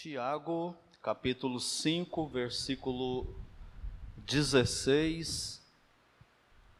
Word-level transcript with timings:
Tiago, 0.00 0.76
capítulo 1.02 1.58
5, 1.58 2.28
versículo 2.28 3.26
16, 4.18 5.60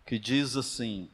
que 0.06 0.21
diz 0.21 0.56
assim: 0.56 1.10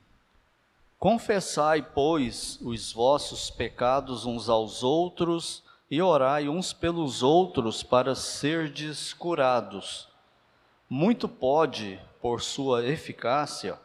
Confessai, 0.99 1.81
pois, 1.81 2.59
os 2.61 2.93
vossos 2.93 3.49
pecados 3.49 4.27
uns 4.27 4.51
aos 4.51 4.83
outros 4.83 5.63
e 5.91 6.03
orai 6.03 6.47
uns 6.47 6.75
pelos 6.75 7.23
outros 7.23 7.83
para 7.83 8.15
serdes 8.15 9.15
curados. 9.15 10.07
Muito 10.91 11.27
pode, 11.27 11.99
por 12.21 12.43
sua 12.43 12.85
eficácia, 12.85 13.81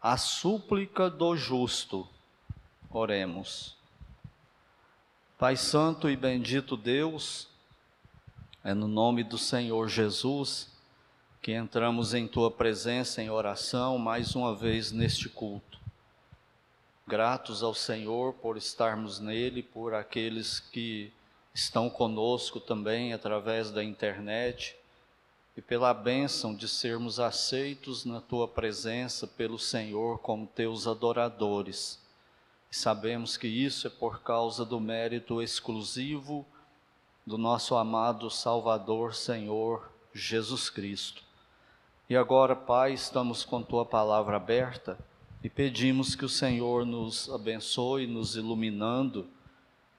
a 0.00 0.16
súplica 0.16 1.10
do 1.10 1.36
justo. 1.36 2.06
Oremos. 2.88 3.76
Pai 5.36 5.56
Santo 5.56 6.08
e 6.08 6.14
bendito 6.14 6.76
Deus, 6.76 7.52
é 8.64 8.72
no 8.72 8.88
nome 8.88 9.22
do 9.22 9.36
Senhor 9.36 9.90
Jesus 9.90 10.72
que 11.42 11.52
entramos 11.52 12.14
em 12.14 12.26
tua 12.26 12.50
presença 12.50 13.22
em 13.22 13.28
oração 13.28 13.98
mais 13.98 14.34
uma 14.34 14.56
vez 14.56 14.90
neste 14.90 15.28
culto. 15.28 15.78
Gratos 17.06 17.62
ao 17.62 17.74
Senhor 17.74 18.32
por 18.32 18.56
estarmos 18.56 19.20
nele, 19.20 19.62
por 19.62 19.92
aqueles 19.92 20.60
que 20.60 21.12
estão 21.52 21.90
conosco 21.90 22.58
também 22.58 23.12
através 23.12 23.70
da 23.70 23.84
internet 23.84 24.74
e 25.54 25.60
pela 25.60 25.92
bênção 25.92 26.54
de 26.54 26.66
sermos 26.66 27.20
aceitos 27.20 28.06
na 28.06 28.22
tua 28.22 28.48
presença 28.48 29.26
pelo 29.26 29.58
Senhor 29.58 30.20
como 30.20 30.46
teus 30.46 30.86
adoradores. 30.86 32.00
Sabemos 32.70 33.36
que 33.36 33.46
isso 33.46 33.86
é 33.86 33.90
por 33.90 34.22
causa 34.22 34.64
do 34.64 34.80
mérito 34.80 35.42
exclusivo 35.42 36.46
do 37.26 37.38
nosso 37.38 37.74
amado 37.74 38.30
Salvador, 38.30 39.14
Senhor 39.14 39.90
Jesus 40.12 40.68
Cristo. 40.68 41.22
E 42.08 42.14
agora, 42.14 42.54
Pai, 42.54 42.92
estamos 42.92 43.44
com 43.44 43.62
tua 43.62 43.86
palavra 43.86 44.36
aberta 44.36 44.98
e 45.42 45.48
pedimos 45.48 46.14
que 46.14 46.24
o 46.24 46.28
Senhor 46.28 46.84
nos 46.84 47.30
abençoe, 47.30 48.06
nos 48.06 48.36
iluminando 48.36 49.26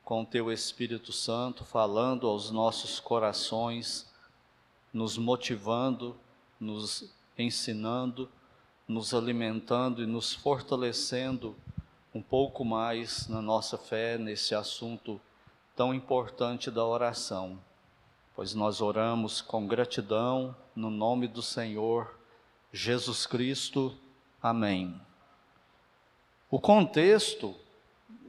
com 0.03 0.23
teu 0.23 0.51
Espírito 0.51 1.11
Santo, 1.11 1.65
falando 1.65 2.27
aos 2.27 2.51
nossos 2.51 2.99
corações, 2.99 4.07
nos 4.93 5.17
motivando, 5.17 6.15
nos 6.59 7.11
ensinando, 7.35 8.29
nos 8.87 9.15
alimentando 9.15 10.03
e 10.03 10.05
nos 10.05 10.31
fortalecendo 10.31 11.55
um 12.13 12.21
pouco 12.21 12.63
mais 12.63 13.27
na 13.27 13.41
nossa 13.41 13.79
fé 13.79 14.15
nesse 14.15 14.53
assunto 14.53 15.19
tão 15.75 15.93
importante 15.93 16.71
da 16.71 16.85
oração, 16.85 17.59
pois 18.33 18.53
nós 18.53 18.79
oramos 18.79 19.41
com 19.41 19.67
gratidão 19.67 20.55
no 20.75 20.89
nome 20.89 21.27
do 21.27 21.41
Senhor 21.41 22.17
Jesus 22.71 23.25
Cristo. 23.25 23.95
Amém. 24.41 24.99
O 26.49 26.59
contexto 26.59 27.53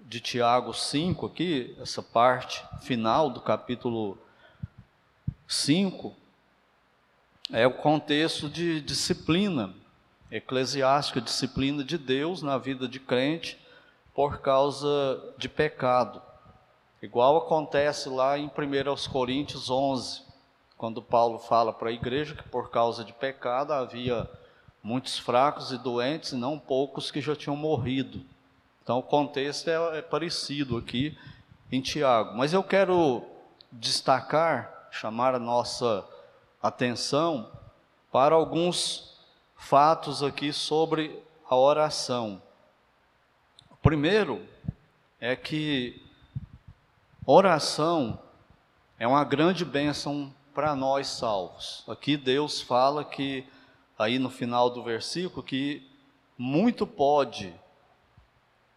de 0.04 0.20
Tiago 0.20 0.74
5 0.74 1.26
aqui, 1.26 1.76
essa 1.80 2.02
parte 2.02 2.64
final 2.80 3.30
do 3.30 3.40
capítulo 3.40 4.18
5, 5.46 6.14
é 7.52 7.66
o 7.66 7.74
contexto 7.74 8.48
de 8.48 8.80
disciplina 8.80 9.72
eclesiástica, 10.30 11.20
disciplina 11.20 11.84
de 11.84 11.96
Deus 11.96 12.42
na 12.42 12.58
vida 12.58 12.88
de 12.88 12.98
crente 12.98 13.56
por 14.12 14.40
causa 14.40 15.34
de 15.38 15.48
pecado. 15.48 16.25
Igual 17.02 17.36
acontece 17.36 18.08
lá 18.08 18.38
em 18.38 18.46
1 18.46 19.10
Coríntios 19.12 19.68
11, 19.68 20.22
quando 20.78 21.02
Paulo 21.02 21.38
fala 21.38 21.72
para 21.72 21.90
a 21.90 21.92
igreja 21.92 22.34
que 22.34 22.48
por 22.48 22.70
causa 22.70 23.04
de 23.04 23.12
pecado 23.12 23.72
havia 23.72 24.28
muitos 24.82 25.18
fracos 25.18 25.72
e 25.72 25.78
doentes 25.78 26.32
e 26.32 26.36
não 26.36 26.58
poucos 26.58 27.10
que 27.10 27.20
já 27.20 27.36
tinham 27.36 27.56
morrido. 27.56 28.22
Então 28.82 28.98
o 28.98 29.02
contexto 29.02 29.68
é, 29.68 29.98
é 29.98 30.02
parecido 30.02 30.78
aqui 30.78 31.18
em 31.70 31.80
Tiago. 31.80 32.36
Mas 32.36 32.52
eu 32.52 32.62
quero 32.62 33.22
destacar, 33.70 34.88
chamar 34.90 35.34
a 35.34 35.38
nossa 35.38 36.06
atenção 36.62 37.50
para 38.10 38.34
alguns 38.34 39.18
fatos 39.56 40.22
aqui 40.22 40.52
sobre 40.52 41.22
a 41.48 41.56
oração. 41.56 42.40
O 43.70 43.76
primeiro 43.76 44.46
é 45.20 45.36
que 45.36 46.05
Oração 47.28 48.20
é 49.00 49.04
uma 49.04 49.24
grande 49.24 49.64
bênção 49.64 50.32
para 50.54 50.76
nós 50.76 51.08
salvos. 51.08 51.82
Aqui 51.88 52.16
Deus 52.16 52.60
fala 52.60 53.04
que, 53.04 53.44
aí 53.98 54.16
no 54.16 54.30
final 54.30 54.70
do 54.70 54.80
versículo, 54.80 55.42
que 55.42 55.90
muito 56.38 56.86
pode 56.86 57.52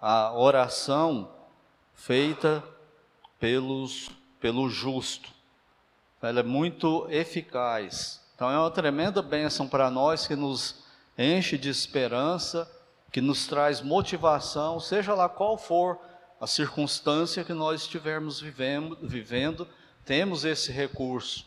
a 0.02 0.34
oração 0.34 1.30
feita 1.94 2.64
pelos, 3.40 4.10
pelo 4.40 4.68
justo. 4.68 5.30
Ela 6.20 6.40
é 6.40 6.44
muito 6.44 7.06
eficaz. 7.12 8.20
Então 8.34 8.50
é 8.50 8.58
uma 8.58 8.72
tremenda 8.72 9.22
bênção 9.22 9.68
para 9.68 9.92
nós 9.92 10.26
que 10.26 10.36
nos 10.36 10.84
enche 11.16 11.56
de 11.56 11.70
esperança, 11.70 12.68
que 13.12 13.22
nos 13.22 13.46
traz 13.46 13.80
motivação, 13.80 14.80
seja 14.80 15.14
lá 15.14 15.30
qual 15.30 15.56
for 15.56 16.00
a 16.40 16.48
circunstância 16.48 17.44
que 17.44 17.54
nós 17.54 17.82
estivermos 17.82 18.40
vivendo, 18.40 18.98
vivendo 19.02 19.68
temos 20.06 20.46
esse 20.46 20.72
recurso 20.72 21.46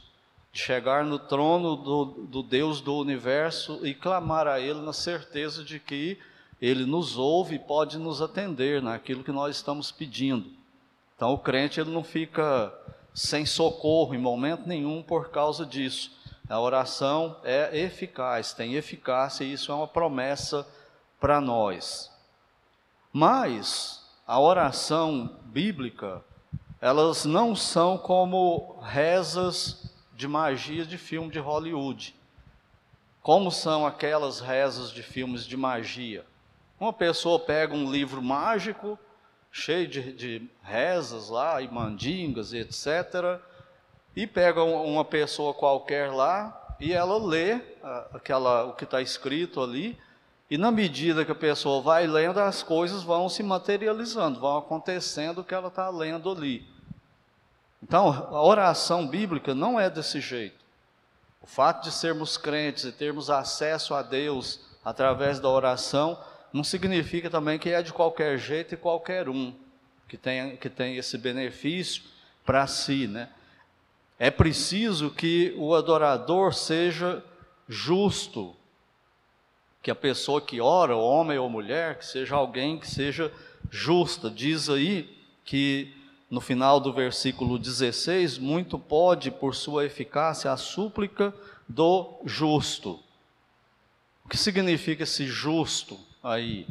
de 0.53 0.61
chegar 0.61 1.05
no 1.05 1.19
trono 1.19 1.77
do, 1.77 2.05
do 2.05 2.43
Deus 2.43 2.81
do 2.81 2.97
universo 2.97 3.85
e 3.87 3.95
clamar 3.95 4.47
a 4.47 4.61
Ele 4.61 4.81
na 4.81 4.93
certeza 4.93 5.65
de 5.65 5.81
que 5.81 6.19
Ele 6.61 6.85
nos 6.85 7.17
ouve 7.17 7.57
e 7.57 7.59
pode 7.59 7.99
nos 7.99 8.21
atender 8.21 8.83
naquilo 8.83 9.25
que 9.25 9.33
nós 9.33 9.57
estamos 9.57 9.91
pedindo. 9.91 10.51
Então 11.17 11.33
o 11.33 11.39
crente 11.39 11.81
ele 11.81 11.91
não 11.91 12.05
fica 12.05 12.73
sem 13.15 13.47
socorro 13.47 14.15
em 14.15 14.19
momento 14.19 14.67
nenhum 14.67 15.03
por 15.03 15.31
causa 15.31 15.65
disso. 15.65 16.11
A 16.49 16.61
oração 16.61 17.39
é 17.45 17.79
eficaz, 17.81 18.53
tem 18.53 18.75
eficácia 18.75 19.45
e 19.45 19.53
isso 19.53 19.73
é 19.73 19.75
uma 19.75 19.89
promessa 19.89 20.67
para 21.19 21.41
nós. 21.41 22.11
Mas 23.13 24.02
a 24.27 24.41
oração 24.41 25.39
bíblica, 25.45 26.23
elas 26.81 27.25
não 27.25 27.55
são 27.55 27.97
como 27.99 28.79
rezas 28.83 29.93
de 30.15 30.27
magia 30.27 30.85
de 30.85 30.99
filme 30.99 31.31
de 31.31 31.39
Hollywood. 31.39 32.15
Como 33.23 33.51
são 33.51 33.87
aquelas 33.87 34.41
rezas 34.41 34.91
de 34.91 35.03
filmes 35.03 35.47
de 35.47 35.57
magia? 35.57 36.25
Uma 36.79 36.93
pessoa 36.93 37.39
pega 37.39 37.75
um 37.75 37.91
livro 37.91 38.21
mágico, 38.21 38.99
cheio 39.51 39.87
de, 39.87 40.13
de 40.13 40.51
rezas 40.63 41.29
lá, 41.29 41.63
e 41.63 41.69
mandingas, 41.69 42.53
etc., 42.53 43.41
e 44.15 44.27
pega 44.27 44.63
uma 44.63 45.05
pessoa 45.05 45.55
qualquer 45.55 46.11
lá 46.13 46.63
e 46.83 46.93
ela 46.93 47.17
lê 47.17 47.61
aquela, 48.13 48.65
o 48.65 48.73
que 48.73 48.83
está 48.83 49.01
escrito 49.01 49.63
ali, 49.63 49.97
e 50.53 50.59
na 50.59 50.71
medida 50.71 51.25
que 51.25 51.33
a 51.33 51.35
pessoa 51.35 51.81
vai 51.81 52.07
lendo, 52.07 52.39
as 52.39 52.63
coisas 52.63 53.03
vão 53.03 53.27
se 53.27 53.43
materializando, 53.43 54.39
vão 54.39 54.59
acontecendo 54.59 55.39
o 55.39 55.45
que 55.45 55.55
ela 55.55 55.69
está 55.69 55.89
lendo 55.89 56.31
ali. 56.31 56.69
Então, 57.83 58.11
a 58.11 58.43
oração 58.43 59.09
bíblica 59.09 59.55
não 59.55 59.81
é 59.81 59.89
desse 59.89 60.21
jeito. 60.21 60.63
O 61.41 61.47
fato 61.47 61.85
de 61.85 61.91
sermos 61.91 62.37
crentes 62.37 62.85
e 62.85 62.93
termos 62.93 63.31
acesso 63.31 63.95
a 63.95 64.03
Deus 64.03 64.61
através 64.85 65.41
da 65.41 65.49
oração 65.49 66.23
não 66.53 66.63
significa 66.63 67.31
também 67.31 67.59
que 67.59 67.71
é 67.71 67.81
de 67.81 67.91
qualquer 67.91 68.37
jeito 68.37 68.75
e 68.75 68.77
qualquer 68.77 69.31
um 69.31 69.55
que 70.07 70.19
tem, 70.19 70.59
que 70.59 70.69
tem 70.69 70.99
esse 70.99 71.17
benefício 71.17 72.03
para 72.45 72.67
si, 72.67 73.07
né? 73.07 73.31
É 74.19 74.31
preciso 74.31 75.09
que 75.09 75.55
o 75.57 75.75
adorador 75.75 76.53
seja 76.53 77.25
justo, 77.67 78.55
que 79.83 79.91
a 79.91 79.95
pessoa 79.95 80.41
que 80.41 80.61
ora, 80.61 80.97
homem 80.97 81.37
ou 81.39 81.51
mulher, 81.51 81.99
que 81.99 82.07
seja 82.07 82.37
alguém 82.37 82.79
que 82.79 82.89
seja 82.89 83.33
justa. 83.71 84.31
Diz 84.31 84.71
aí 84.71 85.19
que 85.45 85.93
no 86.31 86.41
final 86.41 86.81
do 86.81 86.93
versículo 86.93 87.59
16, 87.59 88.39
muito 88.39 88.79
pode, 88.79 89.31
por 89.31 89.55
sua 89.55 89.85
eficácia, 89.85 90.51
a 90.51 90.57
súplica 90.57 91.35
do 91.69 92.21
justo. 92.25 93.01
O 94.25 94.29
que 94.29 94.37
significa 94.37 95.03
esse 95.03 95.27
justo 95.27 95.99
aí? 96.23 96.67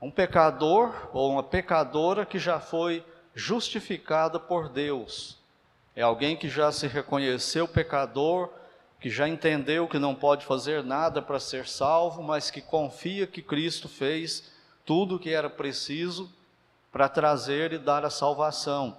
Um 0.00 0.10
pecador 0.10 1.08
ou 1.12 1.32
uma 1.32 1.42
pecadora 1.42 2.26
que 2.26 2.38
já 2.38 2.60
foi 2.60 3.04
justificada 3.34 4.38
por 4.38 4.68
Deus. 4.68 5.38
É 5.96 6.02
alguém 6.02 6.36
que 6.36 6.48
já 6.48 6.70
se 6.70 6.86
reconheceu 6.86 7.66
pecador, 7.66 8.50
que 9.02 9.10
já 9.10 9.28
entendeu 9.28 9.88
que 9.88 9.98
não 9.98 10.14
pode 10.14 10.46
fazer 10.46 10.84
nada 10.84 11.20
para 11.20 11.40
ser 11.40 11.66
salvo, 11.66 12.22
mas 12.22 12.52
que 12.52 12.60
confia 12.60 13.26
que 13.26 13.42
Cristo 13.42 13.88
fez 13.88 14.52
tudo 14.86 15.16
o 15.16 15.18
que 15.18 15.30
era 15.30 15.50
preciso 15.50 16.30
para 16.92 17.08
trazer 17.08 17.72
e 17.72 17.78
dar 17.78 18.04
a 18.04 18.10
salvação. 18.10 18.96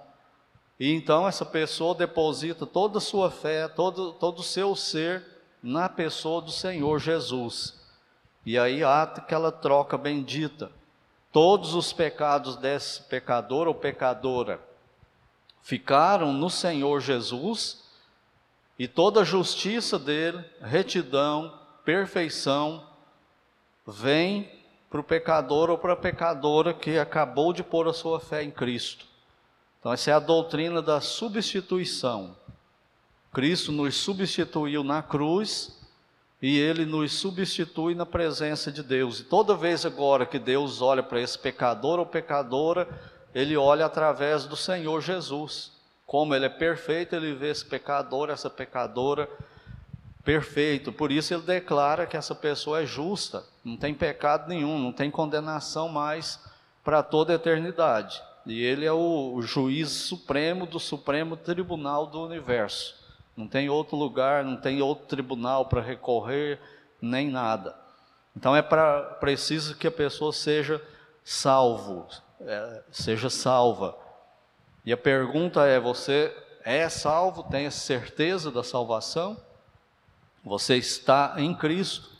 E 0.78 0.92
então 0.92 1.26
essa 1.26 1.46
pessoa 1.46 1.94
deposita 1.94 2.66
toda 2.66 2.98
a 2.98 3.00
sua 3.00 3.30
fé, 3.30 3.66
todo, 3.66 4.12
todo 4.12 4.40
o 4.40 4.42
seu 4.42 4.76
ser 4.76 5.24
na 5.62 5.88
pessoa 5.88 6.42
do 6.42 6.50
Senhor 6.50 6.98
Jesus. 6.98 7.80
E 8.44 8.58
aí 8.58 8.84
há 8.84 9.04
aquela 9.04 9.50
troca 9.50 9.96
bendita. 9.96 10.70
Todos 11.32 11.74
os 11.74 11.94
pecados 11.94 12.56
desse 12.56 13.00
pecador 13.04 13.66
ou 13.66 13.74
pecadora 13.74 14.60
ficaram 15.62 16.30
no 16.30 16.50
Senhor 16.50 17.00
Jesus, 17.00 17.83
e 18.78 18.88
toda 18.88 19.20
a 19.20 19.24
justiça 19.24 19.98
dele, 19.98 20.44
retidão, 20.60 21.58
perfeição, 21.84 22.84
vem 23.86 24.50
para 24.90 25.00
o 25.00 25.04
pecador 25.04 25.70
ou 25.70 25.78
para 25.78 25.92
a 25.92 25.96
pecadora 25.96 26.72
que 26.72 26.98
acabou 26.98 27.52
de 27.52 27.62
pôr 27.62 27.88
a 27.88 27.92
sua 27.92 28.18
fé 28.18 28.42
em 28.42 28.50
Cristo. 28.50 29.06
Então, 29.78 29.92
essa 29.92 30.10
é 30.10 30.14
a 30.14 30.18
doutrina 30.18 30.80
da 30.80 31.00
substituição. 31.00 32.36
Cristo 33.32 33.70
nos 33.70 33.96
substituiu 33.96 34.82
na 34.82 35.02
cruz 35.02 35.78
e 36.40 36.58
ele 36.58 36.86
nos 36.86 37.12
substitui 37.12 37.94
na 37.94 38.06
presença 38.06 38.72
de 38.72 38.82
Deus. 38.82 39.20
E 39.20 39.24
toda 39.24 39.56
vez 39.56 39.84
agora 39.84 40.24
que 40.24 40.38
Deus 40.38 40.80
olha 40.80 41.02
para 41.02 41.20
esse 41.20 41.38
pecador 41.38 41.98
ou 41.98 42.06
pecadora, 42.06 42.88
ele 43.34 43.56
olha 43.56 43.86
através 43.86 44.46
do 44.46 44.56
Senhor 44.56 45.00
Jesus. 45.00 45.73
Como 46.06 46.34
ele 46.34 46.46
é 46.46 46.50
perfeito, 46.50 47.14
ele 47.16 47.34
vê 47.34 47.50
esse 47.50 47.64
pecador, 47.64 48.30
essa 48.30 48.50
pecadora 48.50 49.28
perfeito. 50.24 50.92
Por 50.92 51.12
isso 51.12 51.34
ele 51.34 51.42
declara 51.42 52.06
que 52.06 52.16
essa 52.16 52.34
pessoa 52.34 52.82
é 52.82 52.86
justa, 52.86 53.44
não 53.64 53.76
tem 53.76 53.94
pecado 53.94 54.48
nenhum, 54.48 54.78
não 54.78 54.92
tem 54.92 55.10
condenação 55.10 55.88
mais 55.88 56.40
para 56.82 57.02
toda 57.02 57.32
a 57.32 57.36
eternidade. 57.36 58.22
E 58.46 58.62
ele 58.62 58.84
é 58.84 58.92
o, 58.92 59.40
juiz 59.40 59.88
supremo 59.90 60.66
do 60.66 60.78
Supremo 60.78 61.36
Tribunal 61.36 62.06
do 62.06 62.22
Universo. 62.22 63.02
Não 63.36 63.48
tem 63.48 63.68
outro 63.68 63.96
lugar, 63.96 64.44
não 64.44 64.56
tem 64.56 64.82
outro 64.82 65.06
tribunal 65.06 65.66
para 65.66 65.80
recorrer, 65.80 66.60
nem 67.00 67.28
nada. 67.30 67.74
Então 68.36 68.54
é 68.54 68.62
preciso 68.62 69.76
que 69.76 69.86
a 69.86 69.90
pessoa 69.90 70.32
seja 70.32 70.80
salvo, 71.24 72.06
é, 72.40 72.82
seja 72.90 73.30
salva. 73.30 73.96
E 74.84 74.92
a 74.92 74.96
pergunta 74.96 75.66
é: 75.66 75.80
você 75.80 76.34
é 76.64 76.88
salvo? 76.88 77.42
Tem 77.44 77.70
certeza 77.70 78.50
da 78.50 78.62
salvação? 78.62 79.36
Você 80.44 80.76
está 80.76 81.34
em 81.38 81.54
Cristo. 81.54 82.10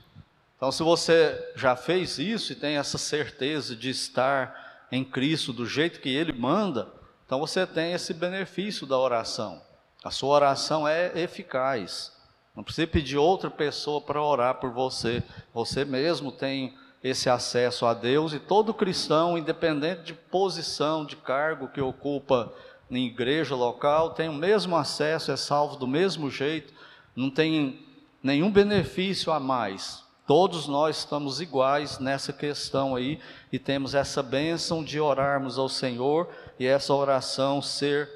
Então, 0.57 0.73
se 0.73 0.83
você 0.83 1.53
já 1.57 1.77
fez 1.77 2.19
isso 2.19 2.53
e 2.53 2.57
tem 2.57 2.77
essa 2.77 2.97
certeza 2.97 3.77
de 3.77 3.91
estar 3.91 4.87
em 4.91 5.05
Cristo 5.05 5.53
do 5.53 5.67
jeito 5.67 6.01
que 6.01 6.09
Ele 6.09 6.33
manda, 6.33 6.89
então 7.27 7.39
você 7.39 7.67
tem 7.67 7.93
esse 7.93 8.15
benefício 8.15 8.87
da 8.87 8.99
oração. 8.99 9.61
A 10.03 10.11
sua 10.11 10.35
oração 10.35 10.87
é 10.87 11.13
eficaz. 11.19 12.13
Não 12.55 12.63
precisa 12.63 12.87
pedir 12.87 13.19
outra 13.19 13.51
pessoa 13.51 14.01
para 14.01 14.23
orar 14.23 14.55
por 14.55 14.71
você. 14.71 15.23
Você 15.53 15.85
mesmo 15.85 16.31
tem 16.31 16.75
esse 17.05 17.29
acesso 17.29 17.85
a 17.85 17.93
Deus 17.93 18.33
e 18.33 18.39
todo 18.39 18.73
cristão, 18.73 19.37
independente 19.37 20.05
de 20.05 20.15
posição, 20.15 21.05
de 21.05 21.17
cargo 21.17 21.69
que 21.69 21.81
ocupa 21.81 22.51
em 22.91 23.07
igreja 23.07 23.55
local, 23.55 24.11
tem 24.11 24.31
o 24.31 24.33
mesmo 24.33 24.75
acesso, 24.75 25.31
é 25.31 25.37
salvo 25.37 25.77
do 25.77 25.87
mesmo 25.87 26.31
jeito, 26.31 26.73
não 27.15 27.29
tem 27.29 27.87
nenhum 28.23 28.51
benefício 28.51 29.31
a 29.31 29.39
mais. 29.39 30.03
Todos 30.27 30.67
nós 30.67 30.97
estamos 30.97 31.43
iguais 31.43 31.99
nessa 31.99 32.33
questão 32.33 32.97
aí 32.97 33.21
e 33.53 33.59
temos 33.59 33.95
essa 33.95 34.23
bênção 34.23 34.83
de 34.83 34.99
orarmos 34.99 35.59
ao 35.59 35.69
Senhor 35.69 36.31
e 36.59 36.67
essa 36.67 36.95
oração 36.95 37.61
ser 37.61 38.09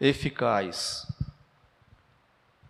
eficaz. 0.00 1.08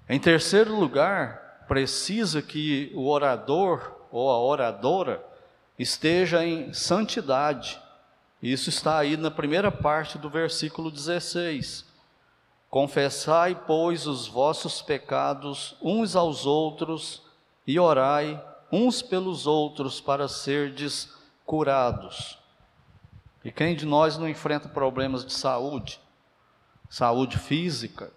Em 0.08 0.18
terceiro 0.18 0.74
lugar, 0.74 1.66
precisa 1.68 2.40
que 2.40 2.90
o 2.94 3.06
orador 3.06 3.93
ou 4.14 4.30
a 4.30 4.38
oradora 4.38 5.26
esteja 5.76 6.46
em 6.46 6.72
santidade. 6.72 7.80
Isso 8.40 8.68
está 8.68 8.98
aí 8.98 9.16
na 9.16 9.28
primeira 9.28 9.72
parte 9.72 10.16
do 10.18 10.30
versículo 10.30 10.88
16. 10.88 11.84
Confessai, 12.70 13.60
pois, 13.66 14.06
os 14.06 14.28
vossos 14.28 14.80
pecados 14.80 15.76
uns 15.82 16.14
aos 16.14 16.46
outros 16.46 17.22
e 17.66 17.76
orai 17.80 18.40
uns 18.70 19.02
pelos 19.02 19.48
outros 19.48 20.00
para 20.00 20.28
serdes 20.28 21.12
curados. 21.44 22.38
E 23.44 23.50
quem 23.50 23.74
de 23.74 23.84
nós 23.84 24.16
não 24.16 24.28
enfrenta 24.28 24.68
problemas 24.68 25.26
de 25.26 25.32
saúde? 25.32 26.00
Saúde 26.88 27.36
física. 27.36 28.12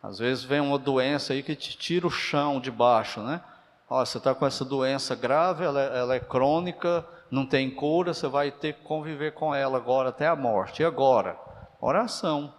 Às 0.00 0.20
vezes 0.20 0.44
vem 0.44 0.60
uma 0.60 0.78
doença 0.78 1.32
aí 1.32 1.42
que 1.42 1.56
te 1.56 1.76
tira 1.76 2.06
o 2.06 2.10
chão 2.10 2.60
de 2.60 2.70
baixo, 2.70 3.20
né? 3.22 3.42
Ó, 3.88 4.04
você 4.04 4.18
está 4.18 4.34
com 4.34 4.46
essa 4.46 4.64
doença 4.64 5.14
grave, 5.14 5.64
ela 5.64 5.80
é, 5.80 5.98
ela 5.98 6.14
é 6.16 6.20
crônica, 6.20 7.06
não 7.30 7.46
tem 7.46 7.70
cura, 7.70 8.12
você 8.12 8.26
vai 8.26 8.50
ter 8.50 8.74
que 8.74 8.82
conviver 8.82 9.32
com 9.34 9.54
ela 9.54 9.76
agora 9.76 10.08
até 10.08 10.26
a 10.26 10.34
morte. 10.34 10.82
E 10.82 10.84
agora? 10.84 11.38
Oração. 11.80 12.52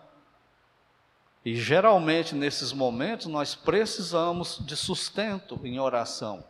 E 1.43 1.55
geralmente 1.55 2.35
nesses 2.35 2.73
momentos 2.73 3.27
nós 3.27 3.55
precisamos 3.55 4.59
de 4.65 4.75
sustento 4.75 5.59
em 5.63 5.79
oração. 5.79 6.43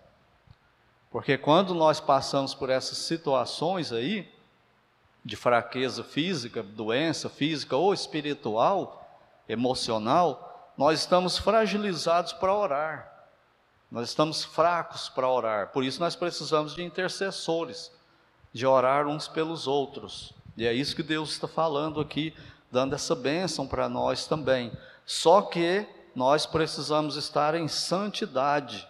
Porque 1.10 1.38
quando 1.38 1.74
nós 1.74 2.00
passamos 2.00 2.54
por 2.54 2.70
essas 2.70 2.98
situações 3.00 3.92
aí, 3.92 4.32
de 5.24 5.36
fraqueza 5.36 6.04
física, 6.04 6.64
doença 6.64 7.30
física 7.30 7.76
ou 7.76 7.94
espiritual, 7.94 9.06
emocional, 9.48 10.72
nós 10.78 11.00
estamos 11.00 11.38
fragilizados 11.38 12.34
para 12.34 12.54
orar. 12.54 13.17
Nós 13.90 14.10
estamos 14.10 14.44
fracos 14.44 15.08
para 15.10 15.30
orar. 15.30 15.72
Por 15.72 15.84
isso 15.84 16.00
nós 16.00 16.16
precisamos 16.16 16.76
de 16.76 16.84
intercessores, 16.84 17.92
de 18.52 18.66
orar 18.66 19.08
uns 19.08 19.28
pelos 19.28 19.66
outros. 19.66 20.34
E 20.58 20.66
é 20.66 20.74
isso 20.74 20.96
que 20.96 21.04
Deus 21.04 21.32
está 21.32 21.48
falando 21.48 22.02
aqui 22.02 22.34
dando 22.72 22.94
essa 22.96 23.16
bênção 23.16 23.66
para 23.66 23.88
nós 23.88 24.28
também. 24.28 24.72
Só 25.06 25.42
que 25.42 25.88
nós 26.14 26.46
precisamos 26.46 27.16
estar 27.16 27.56
em 27.56 27.68
santidade, 27.68 28.88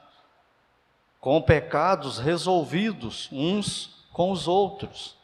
com 1.20 1.42
pecados 1.42 2.18
resolvidos 2.18 3.30
uns 3.32 4.06
com 4.12 4.32
os 4.32 4.48
outros. 4.48 5.16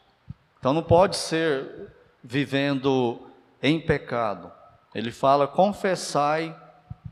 Então 0.58 0.72
não 0.72 0.82
pode 0.82 1.16
ser 1.16 1.92
vivendo 2.22 3.20
em 3.60 3.80
pecado. 3.80 4.52
Ele 4.94 5.10
fala: 5.10 5.48
confessai 5.48 6.56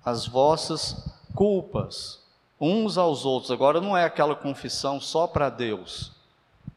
as 0.05 0.26
vossas 0.26 1.13
culpas 1.34 2.21
uns 2.63 2.97
aos 2.97 3.25
outros. 3.27 3.51
Agora 3.51 3.81
não 3.81 3.97
é 3.97 4.05
aquela 4.05 4.37
confissão 4.37 5.01
só 5.01 5.27
para 5.27 5.51
Deus. 5.51 6.13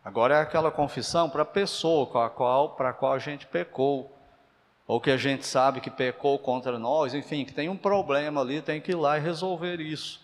Agora 0.04 0.36
é 0.36 0.42
aquela 0.42 0.72
confissão 0.72 1.30
para 1.30 1.44
a 1.44 1.46
pessoa 1.46 2.08
com 2.08 2.18
a 2.18 2.30
qual, 2.30 2.70
para 2.70 2.90
a 2.90 2.94
qual 2.94 3.14
a 3.14 3.20
gente 3.20 3.46
pecou 3.46 4.12
ou 4.88 5.00
que 5.00 5.12
a 5.12 5.18
gente 5.18 5.46
sabe 5.46 5.82
que 5.82 5.90
pecou 5.90 6.38
contra 6.38 6.78
nós, 6.78 7.14
enfim, 7.14 7.46
que 7.46 7.54
tem 7.54 7.70
um 7.70 7.78
problema 7.78 8.42
ali, 8.42 8.62
tem 8.62 8.82
que 8.82 8.92
ir 8.92 8.96
lá 8.96 9.18
e 9.18 9.22
resolver 9.22 9.80
isso. 9.80 10.22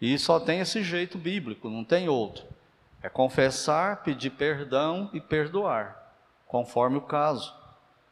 E 0.00 0.18
só 0.18 0.40
tem 0.40 0.60
esse 0.60 0.82
jeito 0.82 1.18
bíblico, 1.18 1.68
não 1.68 1.84
tem 1.84 2.08
outro. 2.08 2.44
É 3.02 3.08
confessar, 3.08 4.02
pedir 4.02 4.30
perdão 4.30 5.10
e 5.12 5.20
perdoar, 5.20 6.14
conforme 6.46 6.98
o 6.98 7.02
caso. 7.02 7.54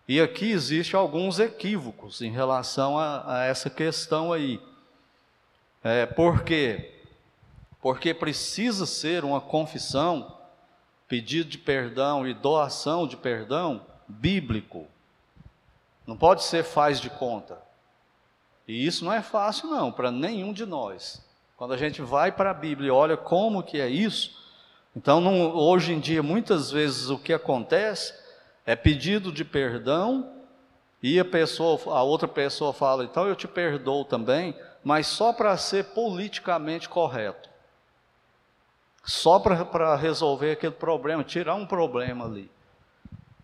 E 0.07 0.21
aqui 0.21 0.51
existem 0.51 0.99
alguns 0.99 1.39
equívocos 1.39 2.23
em 2.23 2.31
relação 2.31 2.99
a, 2.99 3.41
a 3.41 3.45
essa 3.45 3.69
questão 3.69 4.33
aí. 4.33 4.59
É, 5.83 6.07
por 6.07 6.43
quê? 6.43 6.95
Porque 7.81 8.13
precisa 8.13 8.87
ser 8.87 9.25
uma 9.25 9.41
confissão, 9.41 10.37
pedido 11.07 11.49
de 11.49 11.59
perdão 11.59 12.27
e 12.27 12.35
doação 12.35 13.07
de 13.07 13.17
perdão 13.17 13.87
bíblico. 14.07 14.87
Não 16.07 16.17
pode 16.17 16.43
ser 16.43 16.65
faz 16.65 17.01
de 17.01 17.11
conta. 17.11 17.61
E 18.67 18.87
isso 18.87 19.05
não 19.05 19.13
é 19.13 19.23
fácil 19.23 19.69
não, 19.69 19.91
para 19.91 20.11
nenhum 20.11 20.53
de 20.53 20.67
nós. 20.67 21.25
Quando 21.57 21.73
a 21.73 21.77
gente 21.77 22.03
vai 22.03 22.31
para 22.31 22.51
a 22.51 22.55
Bíblia 22.55 22.89
e 22.89 22.91
olha 22.91 23.17
como 23.17 23.63
que 23.63 23.81
é 23.81 23.89
isso, 23.89 24.37
então 24.95 25.21
não, 25.21 25.57
hoje 25.57 25.93
em 25.93 26.01
dia 26.01 26.23
muitas 26.23 26.71
vezes 26.71 27.09
o 27.09 27.19
que 27.19 27.33
acontece 27.33 28.15
é 28.67 28.77
pedido 28.77 29.33
de 29.33 29.45
perdão 29.45 30.31
e 31.03 31.19
a 31.19 31.25
pessoa, 31.25 31.81
a 31.97 32.03
outra 32.03 32.29
pessoa 32.29 32.73
fala, 32.73 33.05
então 33.05 33.27
eu 33.27 33.35
te 33.35 33.49
perdoo 33.49 34.05
também, 34.05 34.55
mas 34.89 35.07
só 35.07 35.35
para 35.35 35.55
ser 35.59 35.85
politicamente 35.85 36.89
correto. 36.89 37.51
Só 39.05 39.39
para 39.39 39.95
resolver 39.97 40.53
aquele 40.53 40.73
problema, 40.73 41.23
tirar 41.23 41.57
um 41.57 41.67
problema 41.67 42.25
ali 42.25 42.51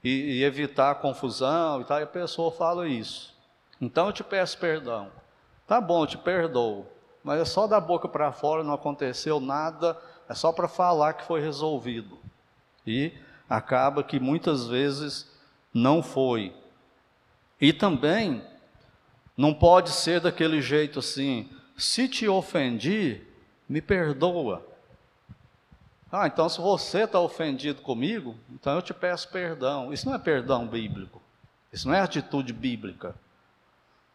e, 0.02 0.38
e 0.38 0.42
evitar 0.42 0.92
a 0.92 0.94
confusão 0.94 1.82
e 1.82 1.84
tal, 1.84 2.00
e 2.00 2.04
a 2.04 2.06
pessoa 2.06 2.50
fala 2.50 2.88
isso. 2.88 3.36
Então 3.78 4.06
eu 4.06 4.12
te 4.14 4.24
peço 4.24 4.56
perdão. 4.56 5.10
Tá 5.66 5.82
bom, 5.82 6.04
eu 6.04 6.06
te 6.06 6.16
perdoo, 6.16 6.86
mas 7.22 7.38
é 7.38 7.44
só 7.44 7.66
da 7.66 7.78
boca 7.78 8.08
para 8.08 8.32
fora, 8.32 8.64
não 8.64 8.72
aconteceu 8.72 9.38
nada, 9.38 10.00
é 10.26 10.32
só 10.32 10.50
para 10.50 10.66
falar 10.66 11.12
que 11.12 11.26
foi 11.26 11.42
resolvido. 11.42 12.18
E 12.86 13.12
acaba 13.50 14.02
que 14.02 14.18
muitas 14.18 14.66
vezes 14.66 15.30
não 15.74 16.02
foi. 16.02 16.56
E 17.60 17.70
também 17.70 18.42
não 19.36 19.52
pode 19.52 19.90
ser 19.90 20.20
daquele 20.20 20.60
jeito 20.62 21.00
assim, 21.00 21.50
se 21.76 22.08
te 22.08 22.28
ofendi, 22.28 23.20
me 23.68 23.80
perdoa. 23.80 24.64
Ah, 26.10 26.28
então 26.28 26.48
se 26.48 26.60
você 26.60 27.02
está 27.02 27.18
ofendido 27.18 27.82
comigo, 27.82 28.36
então 28.50 28.74
eu 28.74 28.82
te 28.82 28.94
peço 28.94 29.28
perdão. 29.30 29.92
Isso 29.92 30.06
não 30.06 30.14
é 30.14 30.18
perdão 30.18 30.66
bíblico. 30.66 31.20
Isso 31.72 31.88
não 31.88 31.94
é 31.94 32.00
atitude 32.00 32.52
bíblica. 32.52 33.16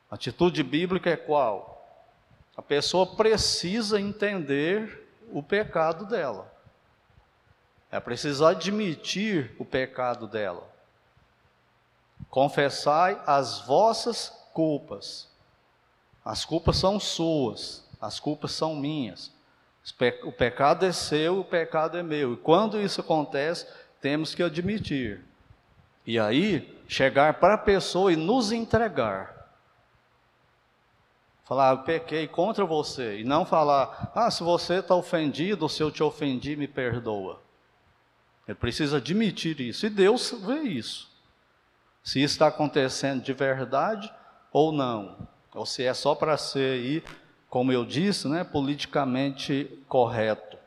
atitude 0.10 0.64
bíblica 0.64 1.10
é 1.10 1.18
qual? 1.18 1.76
A 2.56 2.62
pessoa 2.62 3.06
precisa 3.06 4.00
entender 4.00 5.08
o 5.32 5.44
pecado 5.44 6.06
dela. 6.06 6.50
É 7.92 8.00
preciso 8.00 8.46
admitir 8.46 9.54
o 9.60 9.66
pecado 9.66 10.28
dela. 10.28 10.68
Confessai 12.30 13.22
as 13.26 13.60
vossas 13.60 14.39
culpas. 14.60 15.30
As 16.24 16.44
culpas 16.44 16.76
são 16.76 17.00
suas, 17.00 17.88
as 18.02 18.20
culpas 18.20 18.52
são 18.52 18.76
minhas. 18.76 19.32
O 20.26 20.34
pecado 20.34 20.86
é 20.86 20.92
seu, 20.92 21.40
o 21.40 21.46
pecado 21.46 21.98
é 21.98 22.04
meu. 22.04 22.34
E 22.34 22.38
quando 22.38 22.82
isso 22.82 23.00
acontece, 23.00 23.66
temos 24.02 24.36
que 24.36 24.44
admitir. 24.44 25.24
E 26.06 26.20
aí, 26.20 26.78
chegar 26.90 27.36
para 27.36 27.54
a 27.54 27.58
pessoa 27.58 28.12
e 28.12 28.18
nos 28.18 28.52
entregar. 28.52 29.50
Falar, 31.46 31.72
eu 31.72 31.78
pequei 31.84 32.28
contra 32.28 32.66
você. 32.66 33.22
E 33.22 33.24
não 33.24 33.46
falar, 33.46 34.12
ah, 34.14 34.30
se 34.30 34.44
você 34.44 34.80
está 34.80 34.94
ofendido, 34.94 35.70
se 35.70 35.82
eu 35.82 35.90
te 35.90 36.04
ofendi, 36.04 36.58
me 36.58 36.68
perdoa. 36.68 37.42
Ele 38.46 38.56
precisa 38.56 38.98
admitir 38.98 39.62
isso. 39.62 39.86
E 39.86 39.90
Deus 39.90 40.36
vê 40.46 40.64
isso. 40.64 41.10
Se 42.04 42.22
isso 42.22 42.34
está 42.34 42.48
acontecendo 42.48 43.24
de 43.24 43.32
verdade 43.32 44.14
ou 44.52 44.72
não. 44.72 45.28
Ou 45.54 45.66
se 45.66 45.84
é 45.84 45.94
só 45.94 46.16
para 46.16 46.38
ser 46.38 46.80
aí, 46.80 47.04
como 47.50 47.72
eu 47.72 47.86
disse, 47.86 48.28
né, 48.28 48.44
politicamente 48.44 49.80
correto. 49.88 50.58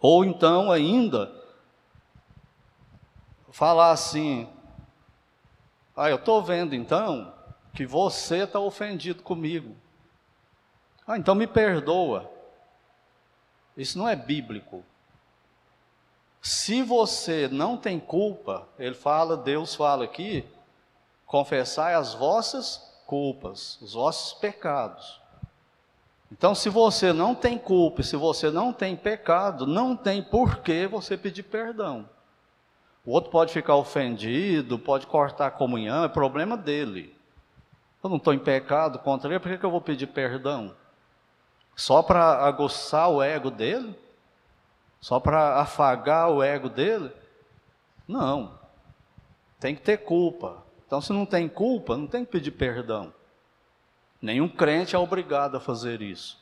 Ou 0.00 0.24
então 0.24 0.70
ainda 0.70 1.32
falar 3.50 3.90
assim: 3.90 4.48
ah, 5.96 6.10
eu 6.10 6.16
estou 6.16 6.42
vendo 6.42 6.74
então 6.74 7.32
que 7.72 7.86
você 7.86 8.44
está 8.44 8.58
ofendido 8.58 9.22
comigo. 9.22 9.74
Ah, 11.06 11.16
então 11.16 11.34
me 11.34 11.46
perdoa. 11.46 12.30
Isso 13.76 13.98
não 13.98 14.08
é 14.08 14.16
bíblico. 14.16 14.84
Se 16.40 16.82
você 16.82 17.48
não 17.48 17.76
tem 17.76 17.98
culpa, 17.98 18.68
ele 18.78 18.94
fala, 18.94 19.36
Deus 19.36 19.74
fala 19.74 20.04
aqui, 20.04 20.44
confessai 21.26 21.94
as 21.94 22.14
vossas 22.14 22.80
culpas, 23.06 23.78
os 23.82 23.94
vossos 23.94 24.32
pecados. 24.38 25.20
Então, 26.30 26.54
se 26.54 26.68
você 26.68 27.12
não 27.12 27.34
tem 27.34 27.58
culpa, 27.58 28.02
se 28.02 28.16
você 28.16 28.50
não 28.50 28.72
tem 28.72 28.96
pecado, 28.96 29.66
não 29.66 29.96
tem 29.96 30.22
por 30.22 30.58
que 30.58 30.86
você 30.86 31.16
pedir 31.16 31.44
perdão. 31.44 32.08
O 33.04 33.12
outro 33.12 33.30
pode 33.30 33.52
ficar 33.52 33.76
ofendido, 33.76 34.78
pode 34.78 35.06
cortar 35.06 35.46
a 35.46 35.50
comunhão, 35.50 36.04
é 36.04 36.08
problema 36.08 36.56
dele. 36.56 37.16
Eu 38.02 38.10
não 38.10 38.16
estou 38.16 38.34
em 38.34 38.38
pecado 38.38 38.98
contra 38.98 39.30
ele, 39.30 39.38
por 39.38 39.50
que, 39.50 39.58
que 39.58 39.64
eu 39.64 39.70
vou 39.70 39.80
pedir 39.80 40.08
perdão? 40.08 40.74
Só 41.76 42.02
para 42.02 42.44
aguçar 42.44 43.08
o 43.10 43.22
ego 43.22 43.50
dele? 43.50 43.96
Só 45.00 45.20
para 45.20 45.60
afagar 45.60 46.30
o 46.30 46.42
ego 46.42 46.68
dele? 46.68 47.12
Não. 48.08 48.58
Tem 49.60 49.74
que 49.74 49.82
ter 49.82 49.98
culpa. 49.98 50.65
Então, 50.86 51.00
se 51.00 51.12
não 51.12 51.26
tem 51.26 51.48
culpa, 51.48 51.96
não 51.96 52.06
tem 52.06 52.24
que 52.24 52.30
pedir 52.30 52.52
perdão. 52.52 53.12
Nenhum 54.22 54.48
crente 54.48 54.94
é 54.94 54.98
obrigado 54.98 55.56
a 55.56 55.60
fazer 55.60 56.00
isso. 56.00 56.38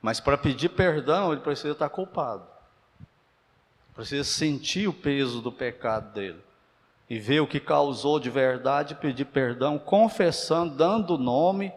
Mas 0.00 0.18
para 0.18 0.36
pedir 0.36 0.70
perdão, 0.70 1.32
ele 1.32 1.40
precisa 1.40 1.72
estar 1.72 1.88
culpado. 1.88 2.44
Precisa 3.94 4.24
sentir 4.24 4.88
o 4.88 4.92
peso 4.92 5.40
do 5.40 5.52
pecado 5.52 6.12
dele. 6.12 6.42
E 7.08 7.18
ver 7.18 7.40
o 7.40 7.46
que 7.46 7.60
causou 7.60 8.18
de 8.18 8.30
verdade, 8.30 8.94
pedir 8.94 9.26
perdão, 9.26 9.78
confessando, 9.78 10.74
dando 10.74 11.18
nome 11.18 11.72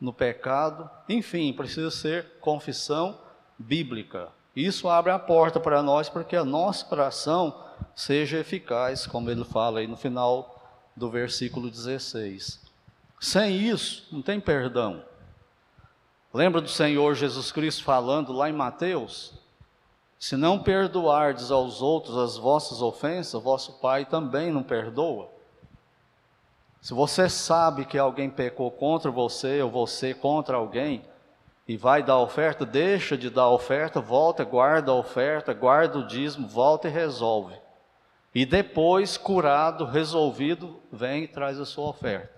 no 0.00 0.12
pecado. 0.12 0.90
Enfim, 1.08 1.52
precisa 1.52 1.90
ser 1.90 2.38
confissão 2.40 3.20
bíblica. 3.58 4.28
Isso 4.56 4.88
abre 4.88 5.12
a 5.12 5.18
porta 5.18 5.60
para 5.60 5.82
nós 5.82 6.08
para 6.08 6.24
que 6.24 6.36
a 6.36 6.44
nossa 6.44 6.86
oração 6.92 7.63
seja 7.94 8.38
eficaz, 8.38 9.06
como 9.06 9.30
ele 9.30 9.44
fala 9.44 9.80
aí 9.80 9.86
no 9.86 9.96
final 9.96 10.62
do 10.96 11.10
versículo 11.10 11.70
16. 11.70 12.60
Sem 13.20 13.56
isso, 13.56 14.06
não 14.12 14.22
tem 14.22 14.40
perdão. 14.40 15.04
Lembra 16.32 16.60
do 16.60 16.68
Senhor 16.68 17.14
Jesus 17.14 17.52
Cristo 17.52 17.84
falando 17.84 18.32
lá 18.32 18.50
em 18.50 18.52
Mateus? 18.52 19.32
Se 20.18 20.36
não 20.36 20.58
perdoardes 20.58 21.50
aos 21.50 21.82
outros 21.82 22.16
as 22.16 22.36
vossas 22.36 22.80
ofensas, 22.80 23.42
vosso 23.42 23.74
Pai 23.74 24.04
também 24.04 24.50
não 24.50 24.62
perdoa. 24.62 25.28
Se 26.80 26.92
você 26.92 27.28
sabe 27.28 27.84
que 27.84 27.96
alguém 27.96 28.28
pecou 28.28 28.70
contra 28.70 29.10
você, 29.10 29.62
ou 29.62 29.70
você 29.70 30.12
contra 30.12 30.56
alguém, 30.56 31.04
e 31.66 31.76
vai 31.76 32.02
dar 32.02 32.18
oferta, 32.18 32.66
deixa 32.66 33.16
de 33.16 33.30
dar 33.30 33.48
oferta, 33.48 34.00
volta, 34.00 34.44
guarda 34.44 34.92
a 34.92 34.94
oferta, 34.94 35.54
guarda 35.54 35.98
o 35.98 36.06
dízimo, 36.06 36.46
volta 36.46 36.88
e 36.88 36.90
resolve. 36.90 37.54
E 38.34 38.44
depois, 38.44 39.16
curado, 39.16 39.84
resolvido, 39.84 40.82
vem 40.90 41.24
e 41.24 41.28
traz 41.28 41.60
a 41.60 41.64
sua 41.64 41.88
oferta. 41.88 42.34